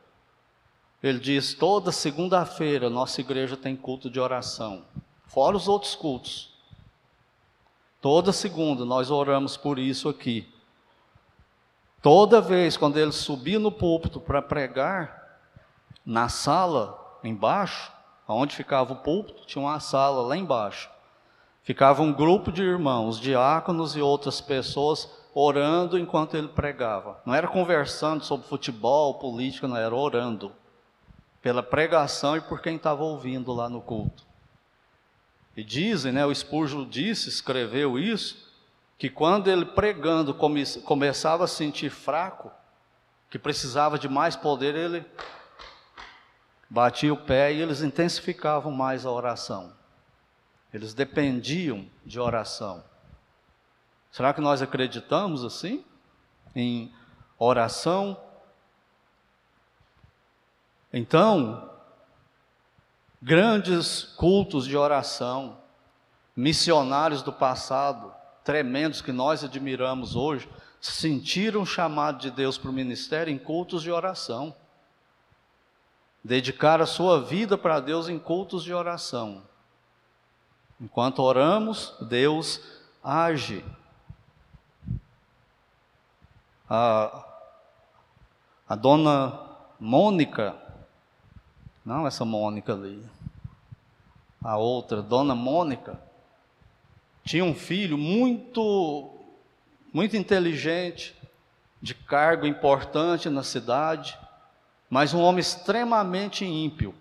Ele 1.03 1.19
diz: 1.19 1.53
toda 1.53 1.91
segunda-feira 1.91 2.89
nossa 2.89 3.19
igreja 3.19 3.57
tem 3.57 3.75
culto 3.75 4.09
de 4.09 4.21
oração, 4.21 4.85
fora 5.27 5.57
os 5.57 5.67
outros 5.67 5.95
cultos. 5.95 6.53
Toda 7.99 8.31
segunda 8.31 8.85
nós 8.85 9.11
oramos 9.11 9.57
por 9.57 9.77
isso 9.77 10.07
aqui. 10.07 10.47
Toda 12.01 12.39
vez 12.39 12.77
quando 12.77 12.97
ele 12.97 13.11
subia 13.11 13.59
no 13.59 13.71
púlpito 13.71 14.19
para 14.19 14.41
pregar, 14.41 15.39
na 16.05 16.29
sala 16.29 17.19
embaixo, 17.23 17.91
onde 18.27 18.55
ficava 18.55 18.93
o 18.93 18.97
púlpito, 18.97 19.45
tinha 19.45 19.61
uma 19.61 19.79
sala 19.79 20.21
lá 20.21 20.37
embaixo. 20.37 20.89
Ficava 21.63 22.01
um 22.01 22.11
grupo 22.11 22.51
de 22.51 22.61
irmãos, 22.61 23.19
diáconos 23.19 23.95
e 23.95 24.01
outras 24.01 24.41
pessoas 24.41 25.09
orando 25.33 25.97
enquanto 25.97 26.35
ele 26.35 26.49
pregava. 26.49 27.21
Não 27.25 27.33
era 27.33 27.47
conversando 27.47 28.23
sobre 28.23 28.47
futebol, 28.47 29.13
política, 29.15 29.65
não 29.65 29.77
era 29.77 29.95
orando 29.95 30.51
pela 31.43 31.61
pregação 31.61 32.37
e 32.37 32.41
por 32.41 32.61
quem 32.61 32.77
estava 32.77 33.03
ouvindo 33.03 33.51
lá 33.51 33.67
no 33.69 33.81
culto. 33.81 34.25
E 35.57 35.63
dizem, 35.63 36.13
né, 36.13 36.25
o 36.25 36.33
Spurgeon 36.33 36.87
disse, 36.87 37.27
escreveu 37.27 37.99
isso, 37.99 38.49
que 38.97 39.09
quando 39.09 39.49
ele 39.49 39.65
pregando 39.65 40.33
come, 40.33 40.65
começava 40.85 41.43
a 41.43 41.47
sentir 41.47 41.89
fraco, 41.89 42.49
que 43.29 43.37
precisava 43.37 43.99
de 43.99 44.07
mais 44.07 44.37
poder, 44.37 44.73
ele 44.73 45.05
batia 46.69 47.13
o 47.13 47.17
pé 47.17 47.51
e 47.51 47.61
eles 47.61 47.81
intensificavam 47.81 48.71
mais 48.71 49.05
a 49.05 49.11
oração. 49.11 49.73
Eles 50.73 50.93
dependiam 50.93 51.85
de 52.05 52.21
oração. 52.21 52.83
Será 54.11 54.33
que 54.33 54.39
nós 54.39 54.61
acreditamos 54.61 55.43
assim? 55.43 55.83
Em 56.55 56.91
oração? 57.37 58.17
Então, 60.95 61.71
grandes 63.19 64.03
cultos 64.03 64.67
de 64.67 64.77
oração, 64.77 65.57
missionários 66.35 67.23
do 67.23 67.33
passado, 67.33 68.13
tremendos 68.43 69.01
que 69.01 69.11
nós 69.11 69.43
admiramos 69.43 70.15
hoje, 70.15 70.47
sentiram 70.79 71.63
o 71.63 71.65
chamado 71.65 72.19
de 72.19 72.29
Deus 72.29 72.59
para 72.59 72.69
o 72.69 72.73
ministério 72.73 73.33
em 73.33 73.39
cultos 73.39 73.81
de 73.81 73.89
oração. 73.89 74.55
Dedicar 76.23 76.79
a 76.79 76.85
sua 76.85 77.21
vida 77.21 77.57
para 77.57 77.79
Deus 77.79 78.07
em 78.07 78.19
cultos 78.19 78.63
de 78.63 78.71
oração. 78.71 79.41
Enquanto 80.79 81.23
oramos, 81.23 81.95
Deus 82.01 82.61
age. 83.03 83.65
A, 86.69 87.25
a 88.69 88.75
dona 88.75 89.39
Mônica, 89.79 90.55
não 91.85 92.07
essa 92.07 92.23
Mônica 92.23 92.73
ali, 92.73 93.03
a 94.41 94.57
outra, 94.57 95.01
dona 95.01 95.35
Mônica, 95.35 95.99
tinha 97.23 97.43
um 97.43 97.55
filho 97.55 97.97
muito, 97.97 99.11
muito 99.93 100.17
inteligente, 100.17 101.15
de 101.81 101.93
cargo 101.93 102.45
importante 102.45 103.29
na 103.29 103.43
cidade, 103.43 104.17
mas 104.89 105.13
um 105.13 105.21
homem 105.21 105.39
extremamente 105.39 106.45
ímpio 106.45 106.95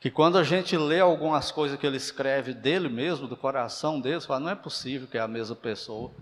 que 0.00 0.10
quando 0.10 0.38
a 0.38 0.44
gente 0.44 0.76
lê 0.76 1.00
algumas 1.00 1.50
coisas 1.50 1.78
que 1.78 1.86
ele 1.86 1.96
escreve 1.96 2.54
dele 2.54 2.88
mesmo, 2.88 3.26
do 3.26 3.36
coração 3.36 4.00
dele, 4.00 4.20
fala, 4.20 4.40
não 4.40 4.50
é 4.50 4.54
possível 4.54 5.08
que 5.08 5.18
é 5.18 5.20
a 5.20 5.26
mesma 5.26 5.56
pessoa. 5.56 6.12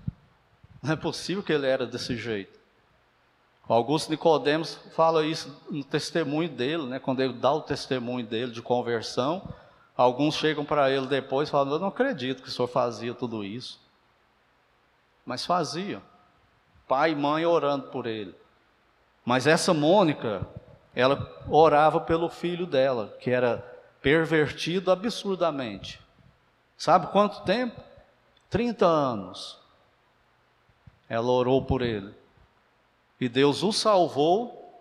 Não 0.83 0.93
é 0.93 0.97
possível 0.97 1.43
que 1.43 1.53
ele 1.53 1.67
era 1.67 1.87
desse 1.87 2.17
jeito. 2.17 2.59
Augusto 3.69 4.11
Nicodemos 4.11 4.79
fala 4.95 5.27
isso 5.27 5.55
no 5.69 5.83
testemunho 5.83 6.49
dele, 6.49 6.85
né? 6.85 7.01
quando 7.01 7.21
ele 7.21 7.33
dá 7.33 7.53
o 7.53 7.63
testemunho 7.63 8.25
dele 8.25 8.53
de 8.53 8.63
conversão, 8.63 9.49
alguns 9.97 10.37
chegam 10.37 10.65
para 10.65 10.89
ele 10.91 11.07
depois 11.07 11.49
e 11.49 11.53
falam, 11.53 11.73
eu 11.73 11.81
não 11.81 11.89
acredito 11.89 12.43
que 12.43 12.49
o 12.49 12.53
senhor 12.53 12.69
fazia 12.69 13.13
tudo 13.13 13.43
isso. 13.43 13.81
Mas 15.25 15.45
fazia. 15.45 16.01
Pai 16.87 17.11
e 17.11 17.17
mãe 17.17 17.45
orando 17.45 17.89
por 17.89 18.07
ele. 18.07 18.33
Mas 19.25 19.49
essa 19.49 19.75
Mônica, 19.75 20.47
ela 20.95 21.29
orava 21.49 21.99
pelo 22.01 22.29
filho 22.29 22.65
dela, 22.65 23.17
que 23.19 23.31
era 23.31 23.59
pervertido 24.01 24.93
absurdamente. 24.93 26.01
Sabe 26.79 27.09
quanto 27.09 27.43
tempo? 27.43 27.81
30 28.49 28.87
anos. 28.87 29.59
Ela 31.09 31.27
orou 31.27 31.65
por 31.65 31.83
ele. 31.83 32.15
E 33.21 33.29
Deus 33.29 33.63
o 33.63 33.73
salvou, 33.73 34.73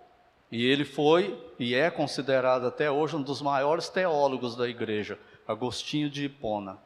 e 0.51 0.63
ele 0.65 0.85
foi 0.85 1.41
e 1.57 1.73
é 1.73 1.89
considerado 1.89 2.67
até 2.67 2.91
hoje 2.91 3.15
um 3.15 3.21
dos 3.21 3.41
maiores 3.41 3.89
teólogos 3.89 4.55
da 4.55 4.67
igreja, 4.67 5.17
Agostinho 5.47 6.09
de 6.09 6.25
Hipona. 6.25 6.77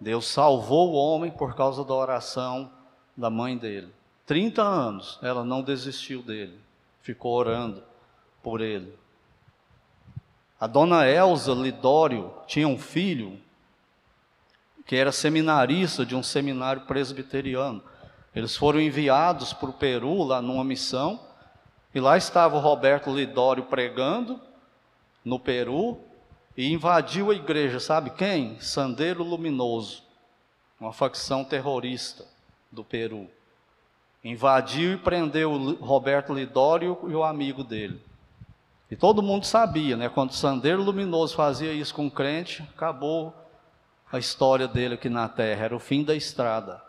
Deus 0.00 0.26
salvou 0.26 0.92
o 0.92 0.94
homem 0.94 1.30
por 1.30 1.54
causa 1.54 1.84
da 1.84 1.94
oração 1.94 2.70
da 3.16 3.30
mãe 3.30 3.56
dele. 3.56 3.92
30 4.26 4.62
anos 4.62 5.18
ela 5.22 5.44
não 5.44 5.62
desistiu 5.62 6.22
dele 6.22 6.68
ficou 7.08 7.32
orando 7.32 7.82
por 8.42 8.60
ele. 8.60 8.92
A 10.60 10.66
dona 10.66 11.08
Elza 11.08 11.54
Lidório 11.54 12.34
tinha 12.46 12.68
um 12.68 12.76
filho 12.76 13.40
que 14.84 14.94
era 14.94 15.10
seminarista 15.10 16.04
de 16.04 16.14
um 16.14 16.22
seminário 16.22 16.82
presbiteriano. 16.82 17.82
Eles 18.38 18.56
foram 18.56 18.80
enviados 18.80 19.52
para 19.52 19.68
o 19.68 19.72
Peru, 19.72 20.22
lá 20.22 20.40
numa 20.40 20.62
missão, 20.62 21.18
e 21.92 21.98
lá 21.98 22.16
estava 22.16 22.56
o 22.56 22.60
Roberto 22.60 23.10
Lidório 23.10 23.64
pregando 23.64 24.40
no 25.24 25.40
Peru 25.40 25.98
e 26.56 26.72
invadiu 26.72 27.32
a 27.32 27.34
igreja, 27.34 27.80
sabe 27.80 28.10
quem? 28.10 28.60
Sandeiro 28.60 29.24
Luminoso, 29.24 30.04
uma 30.80 30.92
facção 30.92 31.42
terrorista 31.42 32.24
do 32.70 32.84
Peru 32.84 33.28
invadiu 34.22 34.92
e 34.92 34.96
prendeu 34.98 35.74
Roberto 35.80 36.32
Lidório 36.32 36.98
e 37.08 37.14
o 37.14 37.24
amigo 37.24 37.64
dele. 37.64 38.00
E 38.88 38.94
todo 38.94 39.22
mundo 39.22 39.46
sabia, 39.46 39.96
né? 39.96 40.08
Quando 40.08 40.30
o 40.30 40.34
Sandeiro 40.34 40.82
Luminoso 40.82 41.34
fazia 41.34 41.72
isso 41.72 41.94
com 41.94 42.06
o 42.06 42.10
crente, 42.10 42.62
acabou 42.74 43.34
a 44.12 44.18
história 44.18 44.68
dele 44.68 44.94
aqui 44.94 45.08
na 45.08 45.28
terra, 45.28 45.64
era 45.64 45.76
o 45.76 45.80
fim 45.80 46.04
da 46.04 46.14
estrada. 46.14 46.87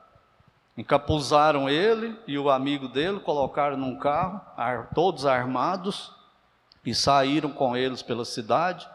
Encapuzaram 0.80 1.70
ele 1.70 2.18
e 2.26 2.40
o 2.40 2.50
amigo 2.50 2.88
dele, 2.88 3.20
colocaram 3.20 3.76
num 3.76 4.00
carro, 4.00 4.40
todos 4.96 5.26
armados, 5.26 6.16
e 6.86 6.96
saíram 6.96 7.52
com 7.52 7.76
eles 7.76 8.02
pela 8.02 8.24
cidade. 8.24 8.88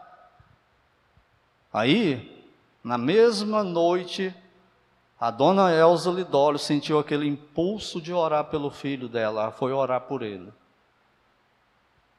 Aí, 1.71 2.43
na 2.83 2.97
mesma 2.97 3.63
noite, 3.63 4.33
a 5.19 5.29
dona 5.29 5.71
Elza 5.71 6.09
Lidório 6.09 6.57
sentiu 6.57 6.97
aquele 6.97 7.27
impulso 7.27 8.01
de 8.01 8.11
orar 8.11 8.45
pelo 8.45 8.71
filho 8.71 9.07
dela, 9.07 9.43
ela 9.43 9.51
foi 9.51 9.71
orar 9.71 10.01
por 10.01 10.23
ele. 10.23 10.51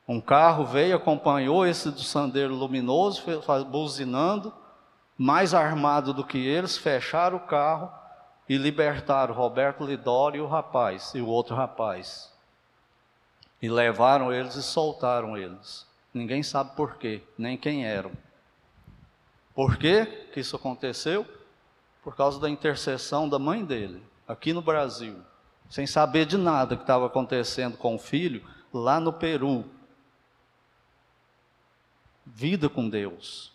Um 0.06 0.20
carro 0.20 0.64
veio, 0.64 0.94
acompanhou 0.94 1.66
esse 1.66 1.90
do 1.90 2.02
sandeiro 2.02 2.54
luminoso, 2.54 3.20
buzinando, 3.68 4.54
mais 5.18 5.52
armado 5.54 6.14
do 6.14 6.22
que 6.22 6.38
eles, 6.38 6.78
fecharam 6.78 7.38
o 7.38 7.40
carro 7.40 8.05
e 8.48 8.56
libertaram 8.56 9.34
Roberto 9.34 9.84
Lidório 9.84 10.38
e 10.38 10.42
o 10.42 10.46
rapaz, 10.46 11.14
e 11.14 11.20
o 11.20 11.26
outro 11.26 11.54
rapaz. 11.54 12.32
E 13.60 13.68
levaram 13.68 14.32
eles 14.32 14.54
e 14.54 14.62
soltaram 14.62 15.36
eles. 15.36 15.86
Ninguém 16.12 16.42
sabe 16.42 16.74
por 16.76 16.96
quê, 16.96 17.22
nem 17.36 17.56
quem 17.56 17.86
eram. 17.86 18.12
Por 19.54 19.76
que 19.76 20.06
que 20.32 20.40
isso 20.40 20.56
aconteceu? 20.56 21.26
por 22.06 22.14
causa 22.14 22.38
da 22.38 22.48
intercessão 22.48 23.28
da 23.28 23.36
mãe 23.36 23.64
dele, 23.64 24.00
aqui 24.28 24.52
no 24.52 24.62
Brasil, 24.62 25.16
sem 25.68 25.88
saber 25.88 26.24
de 26.24 26.38
nada 26.38 26.76
que 26.76 26.84
estava 26.84 27.04
acontecendo 27.04 27.76
com 27.76 27.96
o 27.96 27.98
filho 27.98 28.48
lá 28.72 29.00
no 29.00 29.12
Peru. 29.12 29.64
Vida 32.24 32.68
com 32.68 32.88
Deus. 32.88 33.52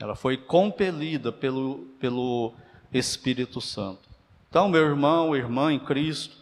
Ela 0.00 0.16
foi 0.16 0.38
compelida 0.38 1.30
pelo, 1.30 1.80
pelo 2.00 2.54
Espírito 2.92 3.60
Santo. 3.60 4.08
Então, 4.48 4.68
meu 4.68 4.82
irmão, 4.84 5.34
irmã 5.34 5.72
em 5.72 5.78
Cristo, 5.78 6.36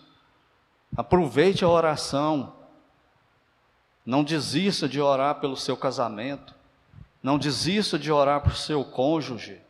aproveite 0.97 1.65
a 1.65 1.69
oração. 1.69 2.55
Não 4.05 4.25
desista 4.25 4.89
de 4.89 5.01
orar 5.01 5.37
pelo 5.37 5.57
seu 5.57 5.77
casamento. 5.77 6.55
Não 7.23 7.39
desista 7.39 7.99
de 7.99 8.11
orar 8.11 8.41
por 8.41 8.57
seu 8.57 8.85
cônjuge. 8.85 9.61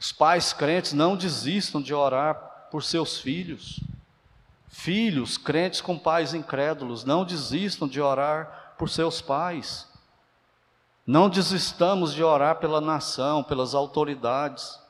Os 0.00 0.12
pais 0.12 0.52
crentes 0.52 0.92
não 0.92 1.16
desistam 1.16 1.82
de 1.82 1.92
orar 1.92 2.68
por 2.70 2.82
seus 2.82 3.18
filhos. 3.18 3.78
Filhos 4.68 5.36
crentes 5.36 5.82
com 5.82 5.98
pais 5.98 6.32
incrédulos 6.32 7.04
não 7.04 7.24
desistam 7.24 7.86
de 7.86 8.00
orar 8.00 8.74
por 8.78 8.88
seus 8.88 9.20
pais. 9.20 9.86
Não 11.06 11.28
desistamos 11.28 12.14
de 12.14 12.22
orar 12.22 12.56
pela 12.56 12.80
nação, 12.80 13.44
pelas 13.44 13.74
autoridades, 13.74 14.81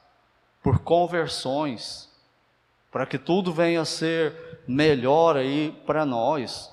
por 0.63 0.79
conversões, 0.79 2.09
para 2.91 3.07
que 3.07 3.19
tudo 3.19 3.53
venha 3.53 3.81
a 3.81 3.87
ser 3.87 4.61
melhor 4.67 5.37
aí 5.37 5.73
para 5.87 6.05
nós. 6.07 6.71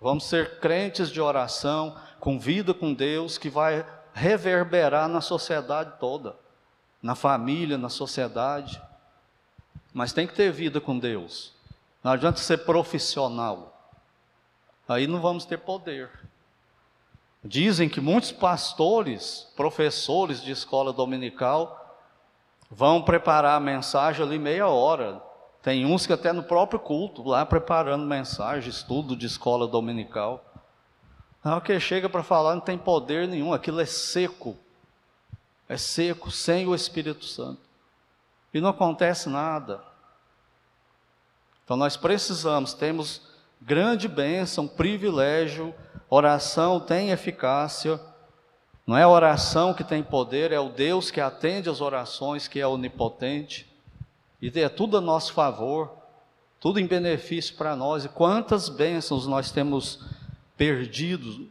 Vamos 0.00 0.24
ser 0.24 0.60
crentes 0.60 1.10
de 1.10 1.20
oração, 1.20 1.96
com 2.20 2.38
vida 2.38 2.72
com 2.72 2.94
Deus, 2.94 3.36
que 3.38 3.50
vai 3.50 3.84
reverberar 4.14 5.08
na 5.08 5.20
sociedade 5.20 5.94
toda, 5.98 6.36
na 7.02 7.14
família, 7.14 7.76
na 7.76 7.88
sociedade. 7.88 8.80
Mas 9.92 10.12
tem 10.12 10.26
que 10.26 10.34
ter 10.34 10.52
vida 10.52 10.80
com 10.80 10.98
Deus. 10.98 11.52
Não 12.02 12.12
adianta 12.12 12.38
ser 12.38 12.58
profissional. 12.58 13.90
Aí 14.88 15.06
não 15.06 15.20
vamos 15.20 15.44
ter 15.44 15.58
poder. 15.58 16.10
Dizem 17.44 17.88
que 17.88 18.00
muitos 18.00 18.30
pastores, 18.30 19.48
professores 19.56 20.42
de 20.42 20.52
escola 20.52 20.92
dominical, 20.92 21.81
vão 22.74 23.02
preparar 23.02 23.56
a 23.56 23.60
mensagem 23.60 24.24
ali 24.24 24.38
meia 24.38 24.66
hora. 24.66 25.22
Tem 25.62 25.84
uns 25.84 26.06
que 26.06 26.12
até 26.12 26.32
no 26.32 26.42
próprio 26.42 26.80
culto, 26.80 27.22
lá 27.22 27.44
preparando 27.44 28.04
mensagem, 28.06 28.70
estudo 28.70 29.14
de 29.14 29.26
escola 29.26 29.68
dominical. 29.68 30.42
Na 31.44 31.52
hora 31.52 31.60
que 31.60 31.78
chega 31.78 32.08
para 32.08 32.22
falar, 32.22 32.54
não 32.54 32.60
tem 32.60 32.78
poder 32.78 33.28
nenhum, 33.28 33.52
aquilo 33.52 33.80
é 33.80 33.86
seco. 33.86 34.56
É 35.68 35.76
seco, 35.76 36.30
sem 36.30 36.66
o 36.66 36.74
Espírito 36.74 37.26
Santo. 37.26 37.60
E 38.52 38.60
não 38.60 38.70
acontece 38.70 39.28
nada. 39.28 39.82
Então 41.64 41.76
nós 41.76 41.96
precisamos, 41.96 42.74
temos 42.74 43.20
grande 43.60 44.08
bênção, 44.08 44.66
privilégio 44.66 45.74
Oração 46.14 46.78
tem 46.78 47.08
eficácia, 47.08 47.98
não 48.92 48.98
é 48.98 49.04
a 49.04 49.08
oração 49.08 49.72
que 49.72 49.82
tem 49.82 50.02
poder, 50.02 50.52
é 50.52 50.60
o 50.60 50.68
Deus 50.68 51.10
que 51.10 51.18
atende 51.18 51.70
as 51.70 51.80
orações, 51.80 52.46
que 52.46 52.60
é 52.60 52.66
onipotente, 52.66 53.66
e 54.38 54.52
é 54.60 54.68
tudo 54.68 54.98
a 54.98 55.00
nosso 55.00 55.32
favor, 55.32 55.96
tudo 56.60 56.78
em 56.78 56.86
benefício 56.86 57.56
para 57.56 57.74
nós. 57.74 58.04
E 58.04 58.10
quantas 58.10 58.68
bênçãos 58.68 59.26
nós 59.26 59.50
temos 59.50 60.04
perdido 60.58 61.50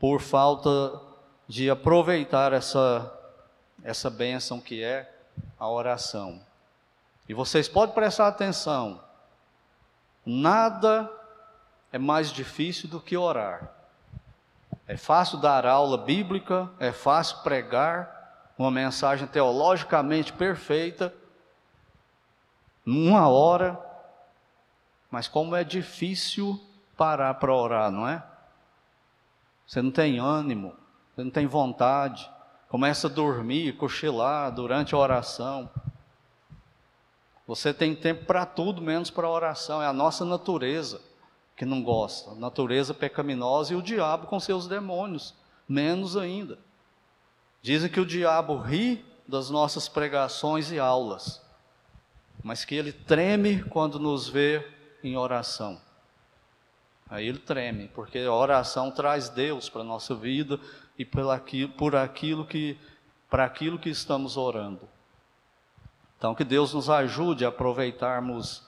por 0.00 0.20
falta 0.20 1.00
de 1.46 1.70
aproveitar 1.70 2.52
essa, 2.52 3.08
essa 3.84 4.10
bênção 4.10 4.60
que 4.60 4.82
é 4.82 5.08
a 5.56 5.68
oração. 5.68 6.40
E 7.28 7.34
vocês 7.34 7.68
podem 7.68 7.94
prestar 7.94 8.26
atenção, 8.26 9.00
nada 10.26 11.08
é 11.92 12.00
mais 12.00 12.32
difícil 12.32 12.88
do 12.88 12.98
que 12.98 13.16
orar. 13.16 13.73
É 14.86 14.96
fácil 14.96 15.38
dar 15.38 15.64
aula 15.64 15.96
bíblica, 15.96 16.70
é 16.78 16.92
fácil 16.92 17.38
pregar 17.38 18.52
uma 18.58 18.70
mensagem 18.70 19.26
teologicamente 19.26 20.32
perfeita, 20.32 21.12
numa 22.84 23.26
hora, 23.28 23.80
mas 25.10 25.26
como 25.26 25.56
é 25.56 25.64
difícil 25.64 26.60
parar 26.96 27.34
para 27.34 27.54
orar, 27.54 27.90
não 27.90 28.06
é? 28.06 28.22
Você 29.66 29.80
não 29.80 29.90
tem 29.90 30.18
ânimo, 30.18 30.76
você 31.14 31.24
não 31.24 31.30
tem 31.30 31.46
vontade, 31.46 32.30
começa 32.68 33.06
a 33.06 33.10
dormir, 33.10 33.76
cochilar 33.78 34.52
durante 34.52 34.94
a 34.94 34.98
oração. 34.98 35.70
Você 37.46 37.72
tem 37.72 37.94
tempo 37.94 38.26
para 38.26 38.44
tudo 38.44 38.82
menos 38.82 39.10
para 39.10 39.26
a 39.26 39.30
oração, 39.30 39.82
é 39.82 39.86
a 39.86 39.92
nossa 39.94 40.26
natureza 40.26 41.00
que 41.56 41.64
não 41.64 41.82
gosta, 41.82 42.32
a 42.32 42.34
natureza 42.34 42.92
pecaminosa 42.92 43.72
e 43.72 43.76
o 43.76 43.82
diabo 43.82 44.26
com 44.26 44.40
seus 44.40 44.66
demônios, 44.66 45.34
menos 45.68 46.16
ainda. 46.16 46.58
Dizem 47.62 47.90
que 47.90 48.00
o 48.00 48.06
diabo 48.06 48.56
ri 48.56 49.04
das 49.26 49.50
nossas 49.50 49.88
pregações 49.88 50.70
e 50.70 50.78
aulas, 50.78 51.40
mas 52.42 52.64
que 52.64 52.74
ele 52.74 52.92
treme 52.92 53.62
quando 53.64 53.98
nos 53.98 54.28
vê 54.28 54.66
em 55.02 55.16
oração. 55.16 55.80
Aí 57.08 57.26
ele 57.26 57.38
treme, 57.38 57.88
porque 57.88 58.18
a 58.18 58.32
oração 58.32 58.90
traz 58.90 59.28
Deus 59.28 59.68
para 59.68 59.82
a 59.82 59.84
nossa 59.84 60.14
vida 60.14 60.58
e 60.98 61.04
por 61.04 61.94
aquilo 61.96 62.44
que, 62.44 62.78
para 63.30 63.44
aquilo 63.44 63.78
que 63.78 63.90
estamos 63.90 64.36
orando. 64.36 64.88
Então, 66.18 66.34
que 66.34 66.44
Deus 66.44 66.72
nos 66.72 66.88
ajude 66.88 67.44
a 67.44 67.48
aproveitarmos 67.48 68.66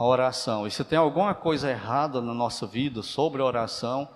a 0.00 0.02
oração. 0.02 0.66
E 0.66 0.70
se 0.70 0.82
tem 0.82 0.98
alguma 0.98 1.34
coisa 1.34 1.68
errada 1.68 2.22
na 2.22 2.32
nossa 2.32 2.66
vida 2.66 3.02
sobre 3.02 3.42
a 3.42 3.44
oração, 3.44 4.08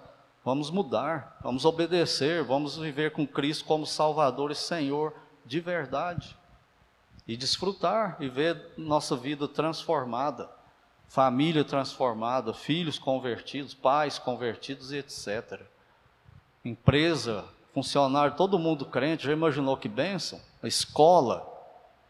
vamos 0.43 0.71
mudar, 0.71 1.37
vamos 1.43 1.67
obedecer, 1.67 2.43
vamos 2.43 2.79
viver 2.79 3.13
com 3.13 3.27
Cristo 3.27 3.67
como 3.67 3.85
Salvador 3.85 4.51
e 4.51 4.55
Senhor 4.55 5.13
de 5.45 5.61
verdade. 5.61 6.35
E 7.29 7.37
desfrutar 7.37 8.17
e 8.19 8.31
ver 8.31 8.73
nossa 8.79 9.15
vida 9.15 9.47
transformada, 9.47 10.49
família 11.07 11.63
transformada, 11.63 12.55
filhos 12.55 12.99
convertidos, 12.99 13.75
pais 13.75 14.19
convertidos 14.19 14.91
e 14.91 14.97
etc. 14.97 15.61
Empresa, 16.65 17.45
funcionário, 17.75 18.39
todo 18.39 18.59
mundo 18.59 18.87
crente, 18.87 19.27
já 19.27 19.35
imaginou 19.35 19.77
que 19.77 19.89
bênção? 19.89 20.41
A 20.63 20.67
escola, 20.67 21.47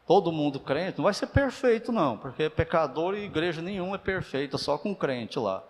todo 0.06 0.32
mundo 0.32 0.60
crente, 0.60 0.98
não 0.98 1.04
vai 1.04 1.14
ser 1.14 1.28
perfeito 1.28 1.90
não, 1.90 2.16
porque 2.18 2.50
pecador 2.50 3.14
e 3.14 3.24
igreja 3.24 3.62
nenhuma 3.62 3.96
é 3.96 3.98
perfeita, 3.98 4.58
só 4.58 4.76
com 4.76 4.94
crente 4.94 5.38
lá. 5.38 5.64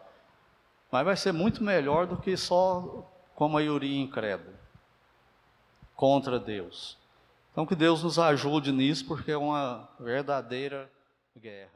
Mas 0.90 1.04
vai 1.04 1.16
ser 1.16 1.32
muito 1.32 1.62
melhor 1.62 2.06
do 2.06 2.16
que 2.16 2.36
só 2.36 3.10
com 3.34 3.44
a 3.44 3.48
maioria 3.48 4.00
incrédula, 4.00 4.56
contra 5.94 6.38
Deus. 6.38 6.98
Então 7.52 7.66
que 7.66 7.74
Deus 7.74 8.02
nos 8.02 8.18
ajude 8.18 8.72
nisso, 8.72 9.06
porque 9.06 9.30
é 9.30 9.36
uma 9.36 9.88
verdadeira 9.98 10.90
guerra. 11.36 11.73